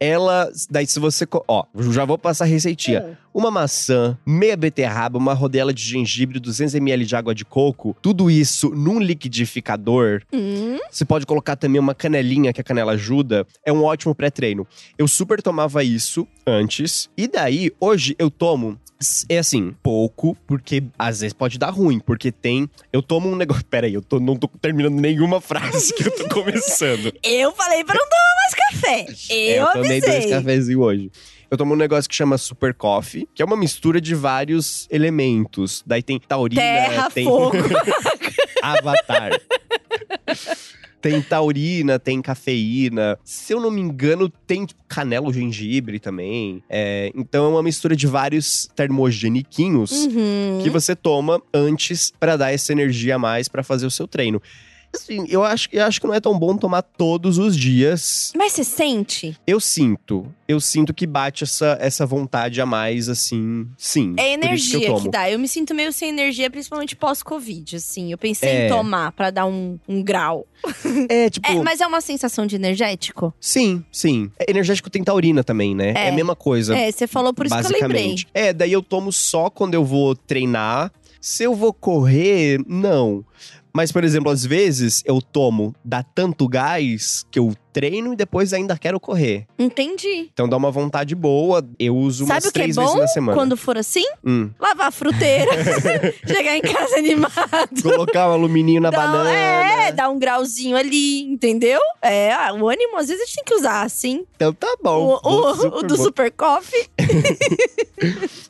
[0.04, 3.20] Ela, daí se você, ó, já vou passar a receitinha.
[3.32, 8.72] Uma maçã, meia beterraba, uma rodela de gengibre, 200ml de água de coco, tudo isso
[8.72, 10.24] num liquidificador.
[10.34, 13.46] Hum, Você pode colocar também uma canelinha, que a canela ajuda.
[13.64, 14.66] É um ótimo pré-treino.
[14.98, 17.08] Eu super tomava isso antes.
[17.16, 18.78] E daí, hoje, eu tomo.
[19.30, 22.70] É assim, pouco, porque às vezes pode dar ruim, porque tem.
[22.92, 23.64] Eu tomo um negócio.
[23.72, 27.14] Pera aí, eu tô, não tô terminando nenhuma frase que eu tô começando.
[27.24, 29.34] eu falei pra não tomar mais café.
[29.34, 31.12] É, Eu, eu tomei dois cafezinhos hoje.
[31.50, 35.84] Eu tomo um negócio que chama Super Coffee, que é uma mistura de vários elementos.
[35.86, 37.58] Daí tem taurina, Terra, tem fogo.
[38.64, 39.32] avatar.
[41.02, 43.18] Tem taurina, tem cafeína.
[43.24, 46.62] Se eu não me engano, tem tipo, canela ou gengibre também.
[46.70, 50.60] É, então é uma mistura de vários termogeniquinhos Uhum.
[50.64, 54.42] que você toma antes pra dar essa energia a mais pra fazer o seu treino.
[54.94, 58.32] Assim, eu acho, eu acho que não é tão bom tomar todos os dias.
[58.36, 59.38] Mas você sente?
[59.48, 60.28] Eu sinto.
[60.48, 63.68] Eu sinto que bate essa, essa vontade a mais, assim.
[63.78, 64.14] Sim.
[64.18, 65.10] É que, energia que, tomo.
[65.10, 65.30] dá.
[65.32, 68.12] Eu me sinto meio sem energia, principalmente pós-Covid, assim.
[68.12, 68.66] Eu pensei É.
[68.66, 70.46] em tomar pra dar um, um grau.
[71.10, 71.48] É, tipo.
[71.52, 73.34] É, mas é uma sensação de energético?
[73.40, 74.30] Sim, sim.
[74.38, 75.94] É, Energético tem taurina também, né?
[75.96, 76.10] É, É.
[76.10, 76.78] a mesma coisa.
[76.78, 78.16] É, você falou por isso que eu lembrei.
[78.34, 80.92] É, daí eu tomo só quando eu vou treinar.
[81.20, 83.24] Se eu vou correr, não.
[83.74, 88.54] Mas, por exemplo, às vezes eu tomo, dá tanto gás que eu treino e depois
[88.54, 89.46] ainda quero correr.
[89.58, 90.30] Entendi.
[90.34, 91.68] Então dá uma vontade boa.
[91.80, 93.38] Eu uso Sabe umas o que é três bom vezes na semana.
[93.38, 94.50] Quando for assim, Hum.
[94.60, 95.52] lavar a fruteira,
[96.28, 97.82] chegar em casa animado.
[97.82, 99.32] Colocar um alumínio na Dá- banana.
[99.32, 101.80] É, dar um grauzinho ali, entendeu?
[102.02, 104.26] É, ah, o ânimo às vezes a gente tem que usar, assim.
[104.36, 105.20] Então tá bom.
[105.24, 106.04] o, o- Super o do bom.
[106.04, 106.88] Super Coffee.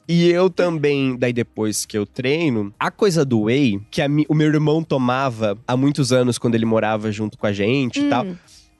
[0.07, 4.35] E eu também, daí depois que eu treino, a coisa do whey, que a o
[4.35, 8.25] meu irmão tomava há muitos anos quando ele morava junto com a gente e tal.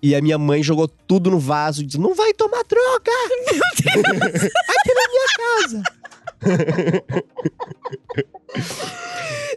[0.03, 3.11] E a minha mãe jogou tudo no vaso e disse: Não vai tomar droga!
[4.69, 5.83] Aqui na minha casa!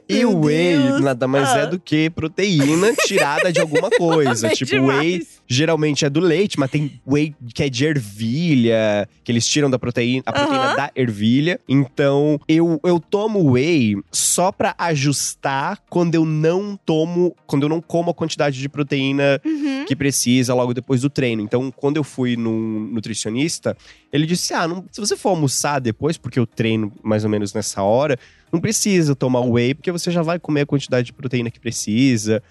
[0.09, 1.01] e Meu o whey Deus.
[1.01, 1.59] nada mais Ah.
[1.61, 4.49] é do que proteína tirada de alguma coisa.
[4.53, 4.81] É tipo, whey
[5.19, 5.34] demais.
[5.47, 9.79] Geralmente é do leite, mas tem whey que é de ervilha, que eles tiram da
[9.79, 10.77] proteína, a proteína Aham.
[10.77, 11.61] da ervilha.
[11.69, 17.81] Então, eu, eu tomo whey só pra ajustar quando eu não tomo, quando eu não
[17.81, 19.85] como a quantidade de proteína Uhum.
[19.87, 21.43] que precisa logo depois do treino.
[21.43, 23.77] Então, quando eu fui num nutricionista,
[24.13, 27.53] ele disse: Ah, não- se você for almoçar depois, porque eu treino mais ou menos
[27.53, 28.19] nessa hora,
[28.53, 32.43] não precisa tomar whey, porque você já vai comer a quantidade de proteína que precisa.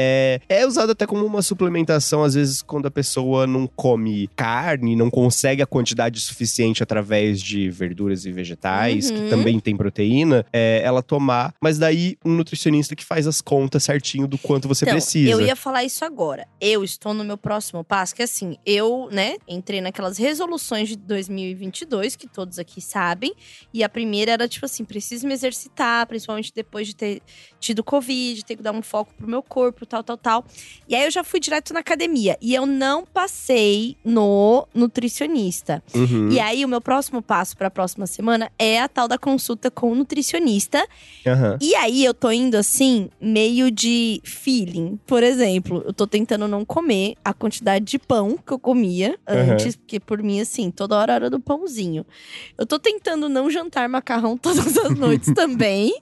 [0.00, 4.94] É, é usado até como uma suplementação, às vezes, quando a pessoa não come carne,
[4.94, 9.16] não consegue a quantidade suficiente através de verduras e vegetais, Uhum.
[9.16, 11.52] que também tem proteína, é, ela tomar.
[11.60, 15.30] Mas daí, um nutricionista que faz as contas certinho do quanto você Então, precisa.
[15.30, 16.46] eu ia falar isso agora.
[16.60, 22.14] Eu estou no meu próximo passo, que assim, eu, né, entrei naquelas resoluções de 2022,
[22.16, 23.32] que todos aqui sabem,
[23.72, 27.22] e a primeira era tipo assim, preciso me exercitar, principalmente depois de ter
[27.58, 30.44] tido Covid, ter que dar um foco pro meu corpo, tal, tal, tal.
[30.88, 35.82] E aí eu já fui direto na academia, e eu não passei no nutricionista.
[35.94, 36.30] Uhum.
[36.30, 39.70] E aí o meu próximo passo para a próxima semana é a tal da consulta
[39.70, 40.86] com o nutricionista,
[41.26, 41.58] Aham.
[41.60, 44.98] e aí eu tô indo assim, meio de feeling.
[45.06, 49.76] Por exemplo, eu tô tentando não comer a quantidade de pão que eu comia antes,
[49.76, 52.04] porque por mim, assim, toda hora era do pãozinho.
[52.56, 55.98] Eu tô tentando não jantar macarrão todas as noites também.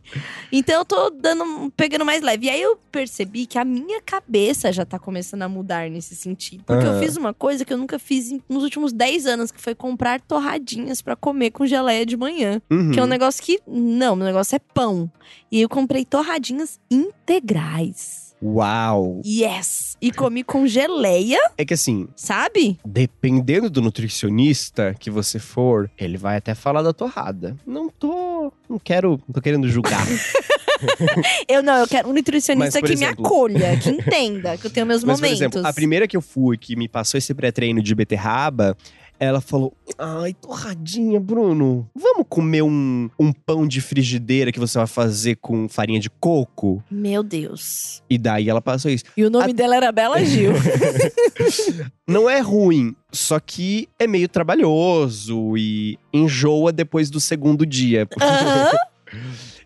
[0.50, 2.46] Então eu tô dando, pegando mais leve.
[2.46, 6.64] E aí eu percebi que a minha cabeça já tá começando a mudar nesse sentido.
[6.64, 7.00] Porque eu Aham.
[7.00, 11.02] fiz uma coisa que eu nunca fiz nos últimos 10 anos, que foi comprar torradinhas
[11.02, 12.60] pra comer com geleia de manhã.
[12.70, 12.90] Uhum.
[12.92, 13.60] Que é um negócio que.
[13.66, 15.10] Não, o negócio é pão.
[15.50, 18.34] E eu comprei torradinhas integrais.
[18.42, 19.22] Uau!
[19.24, 19.96] Yes!
[20.00, 22.78] E comi com geleia, É que assim, sabe?
[22.84, 27.56] dependendo do nutricionista que você for, ele vai até falar da torrada.
[27.66, 28.52] Não tô.
[28.68, 29.12] Não quero.
[29.26, 30.04] Não tô querendo julgar.
[31.48, 34.66] Eu não, eu quero um nutricionista Mas, por que me exemplo- acolha, que entenda, que
[34.66, 35.40] eu tenho meus Mas, por momentos.
[35.40, 38.76] exemplo, a primeira que eu fui, que me passou esse pré-treino de beterraba,
[39.18, 44.86] ela falou: Ai, torradinha, Bruno, vamos comer um, um pão de frigideira que você vai
[44.86, 46.82] fazer com farinha de coco?
[46.90, 48.02] Meu Deus.
[48.10, 49.04] E daí ela passou isso.
[49.16, 50.52] E o nome A- dela era Bela Gil.
[52.06, 58.06] Não é ruim, só que é meio trabalhoso e enjoa depois do segundo dia.
[58.20, 58.70] Aham.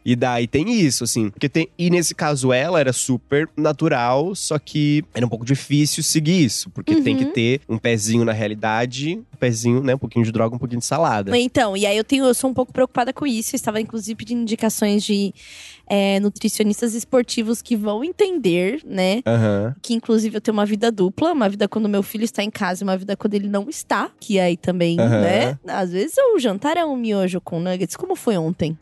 [0.05, 1.28] E daí tem isso, assim.
[1.30, 1.68] Porque tem.
[1.78, 6.70] E nesse caso, ela era super natural, só que era um pouco difícil seguir isso.
[6.70, 7.32] Porque tem que Uhum.
[7.32, 9.94] ter um pezinho na realidade, um pezinho, né?
[9.94, 11.36] Um pouquinho de droga, um pouquinho de salada.
[11.36, 13.55] Então, e aí eu tenho, eu sou um pouco preocupada com isso.
[13.55, 15.34] Eu estava, inclusive, pedindo indicações de
[15.86, 19.22] é, nutricionistas esportivos que vão entender, né?
[19.26, 19.74] Aham.
[19.82, 22.82] Que inclusive eu tenho uma vida dupla, uma vida quando meu filho está em casa
[22.82, 24.11] e uma vida quando ele não está.
[24.18, 25.20] Que aí também, Aham.
[25.20, 25.59] né?
[25.66, 28.78] Às vezes o jantar é um miojo com nuggets, como foi ontem.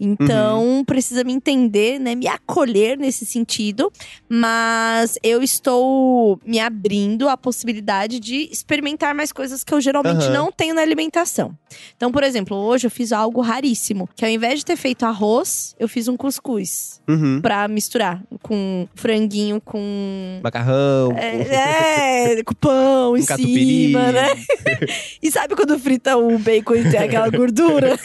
[0.00, 2.14] Então, precisa me entender, né?
[2.14, 3.92] Me acolher nesse sentido.
[4.28, 10.32] Mas eu estou me abrindo à possibilidade de experimentar mais coisas que eu geralmente Aham.
[10.32, 11.56] não tenho na alimentação.
[11.96, 14.08] Então, por exemplo, hoje eu fiz algo raríssimo.
[14.14, 17.00] Que ao invés de ter feito arroz, eu fiz um cuscuz.
[17.08, 17.40] Uhum.
[17.40, 21.12] Pra misturar com franguinho com Macarrão.
[21.16, 23.86] é, é, com pão em catupiry.
[23.88, 24.28] cima, né?
[25.22, 27.98] E sabe quando frita o bacon e tem aquela gordura?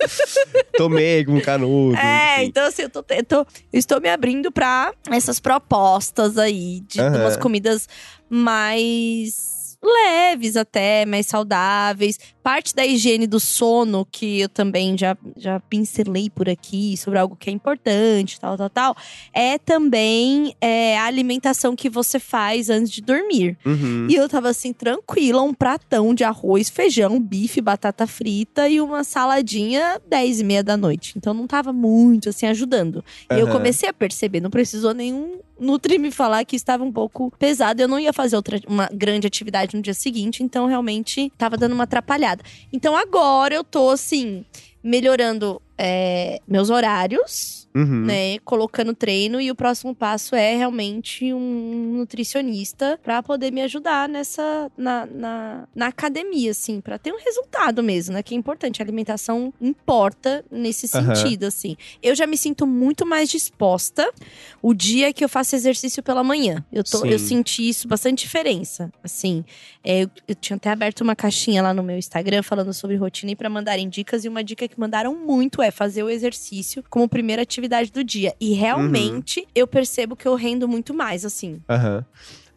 [0.76, 1.96] Tomei com canudo.
[1.96, 2.46] é, enfim.
[2.48, 3.46] então assim, eu, tô, eu, tô- eu
[3.78, 7.20] estou me abrindo pra essas propostas aí de, de Aham.
[7.20, 7.88] umas comidas
[8.28, 12.18] mais leves até, mais saudáveis.
[12.42, 17.36] Parte da higiene do sono, que eu também já, já pincelei por aqui, sobre algo
[17.36, 18.96] que é importante, tal, tal, tal,
[19.32, 23.58] é também é, a alimentação que você faz antes de dormir.
[23.64, 24.06] Uhum.
[24.08, 29.04] E eu tava assim, tranquila, um pratão de arroz, feijão, bife, batata frita e uma
[29.04, 31.14] saladinha 10 e meia da noite.
[31.16, 33.04] Então não tava muito assim ajudando.
[33.30, 37.30] E eu comecei a perceber, não precisou nenhum Nutri me falar que estava um pouco
[37.38, 37.82] pesado.
[37.82, 41.72] Eu não ia fazer outra, uma grande atividade no dia seguinte, então realmente tava dando
[41.74, 42.29] uma atrapalhada.
[42.72, 44.44] Então agora eu tô assim,
[44.82, 48.04] melhorando é, meus horários Uhum.
[48.04, 54.08] né, colocando treino e o próximo passo é realmente um nutricionista pra poder me ajudar
[54.08, 58.24] nessa na, na, na academia, assim, pra ter um resultado mesmo, né?
[58.24, 61.76] Que é importante, a alimentação importa nesse sentido, assim.
[62.02, 64.10] Eu já me sinto muito mais disposta
[64.60, 66.64] o dia que eu faço exercício pela manhã.
[66.72, 67.26] Eu tô, eu Sim.
[67.26, 69.44] senti isso bastante diferença, assim.
[69.84, 73.30] É, eu, eu tinha até aberto uma caixinha lá no meu Instagram falando sobre rotina
[73.30, 77.08] e pra mandarem dicas e uma dica que mandaram muito é fazer o exercício como
[77.08, 77.59] primeira atividade
[77.90, 78.34] do dia.
[78.40, 81.60] E realmente eu percebo que eu rendo muito mais, assim.
[81.68, 82.04] Aham.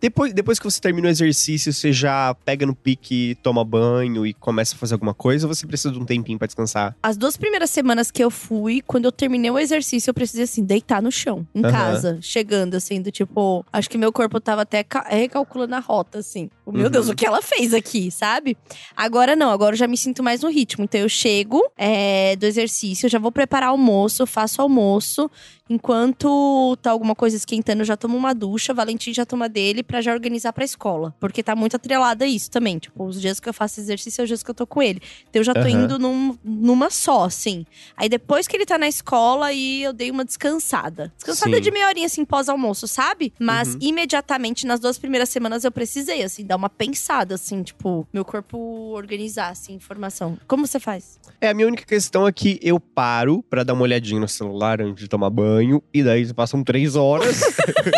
[0.04, 4.34] Depois, depois que você termina o exercício, você já pega no pique, toma banho e
[4.34, 6.94] começa a fazer alguma coisa ou você precisa de um tempinho pra descansar?
[7.02, 10.62] As duas primeiras semanas que eu fui, quando eu terminei o exercício, eu precisei, assim,
[10.62, 11.72] deitar no chão, em Aham.
[11.72, 13.66] casa, chegando, assim, do tipo.
[13.72, 16.50] Acho que meu corpo tava até ca- recalculando a rota, assim.
[16.66, 16.92] O Meu Uhum.
[16.92, 18.58] Deus, o que ela fez aqui, sabe?
[18.98, 20.84] Agora não, agora eu já me sinto mais no ritmo.
[20.84, 25.32] Então eu chego é, do exercício, eu já vou preparar almoço, faço almoço.
[25.70, 30.02] Enquanto tá alguma coisa esquentando, eu já tomo uma ducha, Valentim já toma dele pra
[30.02, 31.16] já organizar pra escola.
[31.20, 32.78] Porque tá muito atrelada a isso também.
[32.80, 35.02] Tipo, os dias que eu faço exercício é os dias que eu tô com ele.
[35.30, 35.70] Então eu já tô Aham.
[35.70, 37.66] indo num- numa só, assim.
[37.96, 41.12] Aí depois que ele tá na escola, aí eu dei uma descansada.
[41.16, 41.62] Descansada Sim.
[41.62, 43.32] de meia horinha, assim, pós-almoço, sabe?
[43.40, 43.80] Mas Uhum.
[43.82, 48.58] imediatamente, nas duas primeiras semanas, eu precisei, assim, dar uma pensada, assim, tipo, meu corpo
[48.94, 50.38] organizar, assim, informação.
[50.48, 51.20] Como você faz?
[51.40, 54.82] É, a minha única questão é que eu paro pra dar uma olhadinha no celular
[54.82, 55.53] antes de tomar banho,
[55.94, 57.42] e daí passam três horas.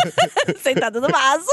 [0.62, 1.48] Sentado no vaso.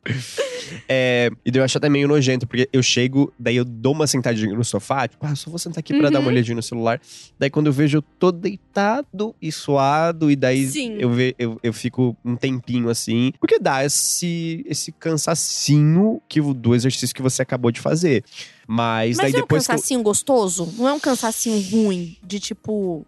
[0.88, 4.06] é, e daí eu acho até meio nojento, porque eu chego, daí eu dou uma
[4.06, 6.34] sentadinha no sofá, tipo, ah, só vou sentar aqui pra dar uma Uhum.
[6.34, 7.00] olhadinha no celular.
[7.38, 10.96] Daí quando eu vejo, eu tô deitado e suado, e daí Sim.
[10.98, 13.32] eu, ve, eu, eu fico um tempinho assim.
[13.40, 18.24] Porque dá esse, esse cansacinho que, do exercício que você acabou de fazer.
[18.72, 20.72] Mas, Mas daí não é um depois que eu- cansacinho gostoso?
[20.78, 22.16] Não é um cansacinho ruim?
[22.22, 23.04] De tipo.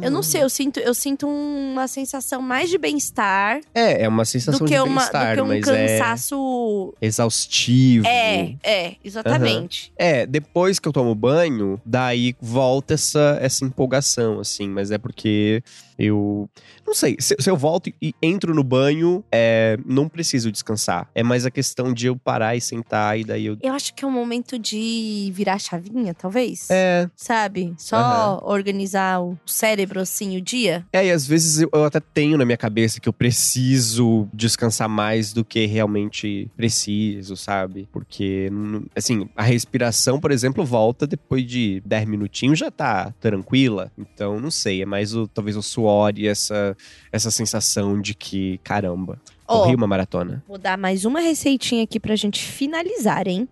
[0.00, 4.24] Eu não sei, eu sinto, eu sinto uma sensação mais de bem-estar É, é uma
[4.24, 5.98] sensação do que, de uma, do bem-estar, que um mas é...
[5.98, 6.96] cansaço muito.
[7.02, 8.06] Exaustivo.
[8.06, 9.92] É, é, exatamente.
[9.94, 14.70] É, depois que eu tomo banho, daí volta essa, essa empolgação, assim.
[14.70, 15.62] Mas é porque
[15.98, 16.48] eu.
[16.86, 21.10] Não sei, se, se eu volto e entro no banho, é, não preciso descansar.
[21.14, 23.58] É mais a questão de eu parar e sentar e daí eu.
[23.60, 26.68] Eu acho que é um momento de virar a chavinha, talvez.
[26.70, 27.74] É, Sabe?
[27.78, 30.86] Só organizar o cérebro assim o dia.
[30.92, 34.88] É, e às vezes eu, eu até tenho na minha cabeça que eu preciso descansar
[34.88, 37.88] mais do que realmente preciso, sabe?
[37.90, 38.50] Porque,
[38.94, 43.90] assim, a respiração, por exemplo, volta depois de 10 minutinhos já tá tranquila.
[43.98, 45.87] Então, não sei, é mais o, talvez o suor
[46.20, 46.76] e essa,
[47.12, 50.42] essa sensação de que, caramba, Ó, corri uma maratona.
[50.46, 53.48] Vou dar mais uma receitinha aqui pra gente finalizar, hein?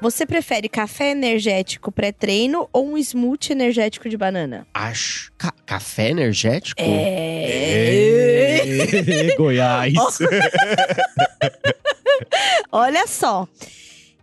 [0.00, 4.64] Você prefere café energético pré-treino ou um smoothie energético de banana?
[4.72, 5.32] Acho.
[5.36, 6.80] Ca- café energético?
[6.80, 8.60] É.
[9.30, 9.94] É, Goiás.
[12.70, 13.48] Olha só.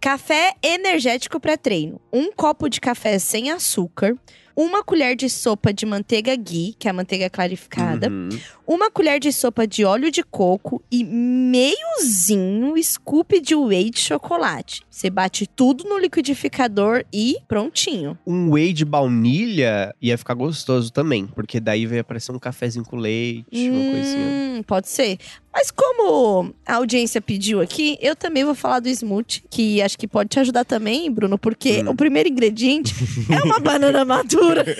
[0.06, 2.00] Café energético pré-treino.
[2.14, 4.16] Um copo de café sem açúcar.
[4.56, 8.08] Uma colher de sopa de manteiga ghee, que é a manteiga clarificada.
[8.08, 8.30] Uhum.
[8.68, 14.84] Uma colher de sopa de óleo de coco e meiozinho scoop de whey de chocolate.
[14.90, 18.18] Você bate tudo no liquidificador e prontinho.
[18.26, 22.96] Um whey de baunilha ia ficar gostoso também, porque daí vai aparecer um cafezinho com
[22.96, 24.28] leite, uma coisinha.
[24.28, 25.18] Hum, pode ser.
[25.58, 30.06] Mas como a audiência pediu aqui, eu também vou falar do smoothie, que acho que
[30.06, 31.92] pode te ajudar também, Bruno, porque Hum.
[31.92, 32.94] o primeiro ingrediente
[33.32, 34.66] é uma banana madura.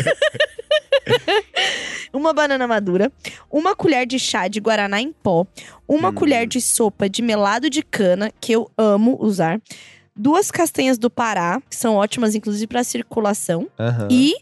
[2.12, 3.12] uma banana madura,
[3.50, 5.46] uma colher de chá de guaraná em pó,
[5.88, 6.14] uma Hum.
[6.14, 9.62] colher de sopa de melado de cana, que eu amo usar,
[10.16, 14.08] duas castanhas do Pará, que são ótimas inclusive para circulação, Aham.
[14.12, 14.34] e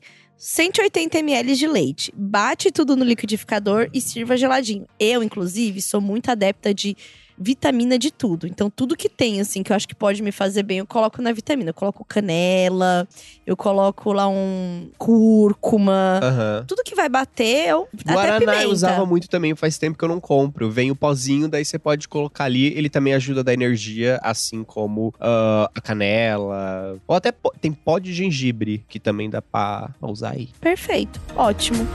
[0.45, 2.13] 180 ml de leite.
[2.13, 4.85] Bate tudo no liquidificador e sirva geladinho.
[4.99, 6.97] Eu, inclusive, sou muito adepta de
[7.37, 8.47] vitamina de tudo.
[8.47, 11.21] Então, tudo que tem, assim, que eu acho que pode me fazer bem, eu coloco
[11.21, 11.69] na vitamina.
[11.69, 13.07] Eu coloco canela,
[13.45, 16.19] eu coloco lá um cúrcuma.
[16.23, 16.65] Aham.
[16.67, 18.63] Tudo que vai bater, eu até Guaraná pimenta.
[18.63, 20.69] eu usava muito também, faz tempo que eu não compro.
[20.69, 24.63] Vem o pozinho, daí você pode colocar ali, ele também ajuda a dar energia, assim
[24.63, 26.97] como ah, a canela.
[27.07, 30.49] Ou até pó- tem pó de gengibre, que também dá pra, pra usar aí.
[30.61, 31.19] Perfeito.
[31.35, 31.87] Ótimo.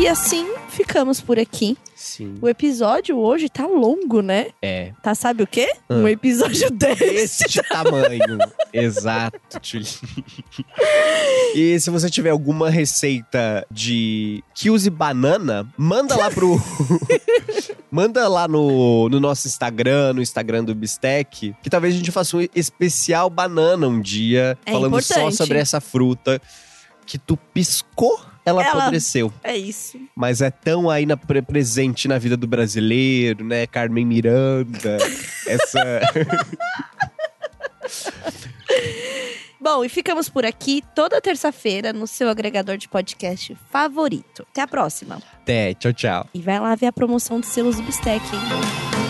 [0.00, 1.76] E assim ficamos por aqui.
[1.94, 2.36] Sim.
[2.40, 4.46] O episódio hoje tá longo, né?
[4.62, 4.92] É.
[5.02, 5.70] Tá, sabe o quê?
[5.90, 5.94] Ah.
[5.96, 7.44] Um episódio desse.
[7.44, 8.38] Este tamanho.
[8.72, 9.38] Exato.
[11.54, 16.58] E se você tiver alguma receita de que use banana, manda lá pro.
[17.92, 22.38] manda lá no, no nosso Instagram, no Instagram do Bistec, que talvez a gente faça
[22.38, 25.36] um especial banana um dia, É falando só importante.
[25.36, 26.40] sobre essa fruta
[27.04, 28.29] que tu piscou.
[28.44, 29.32] Ela, Ela- apodreceu.
[29.42, 29.98] É isso.
[30.16, 30.84] Mas é tão
[31.26, 33.66] pre- presente na vida do brasileiro, né?
[33.66, 34.96] Carmen Miranda.
[35.46, 36.00] essa.
[39.60, 44.46] Bom, e ficamos por aqui toda terça-feira no seu agregador de podcast favorito.
[44.50, 45.20] Até a próxima.
[45.42, 46.26] Até, tchau, tchau.
[46.32, 49.09] E vai lá ver a promoção dos selos do Bistec, hein?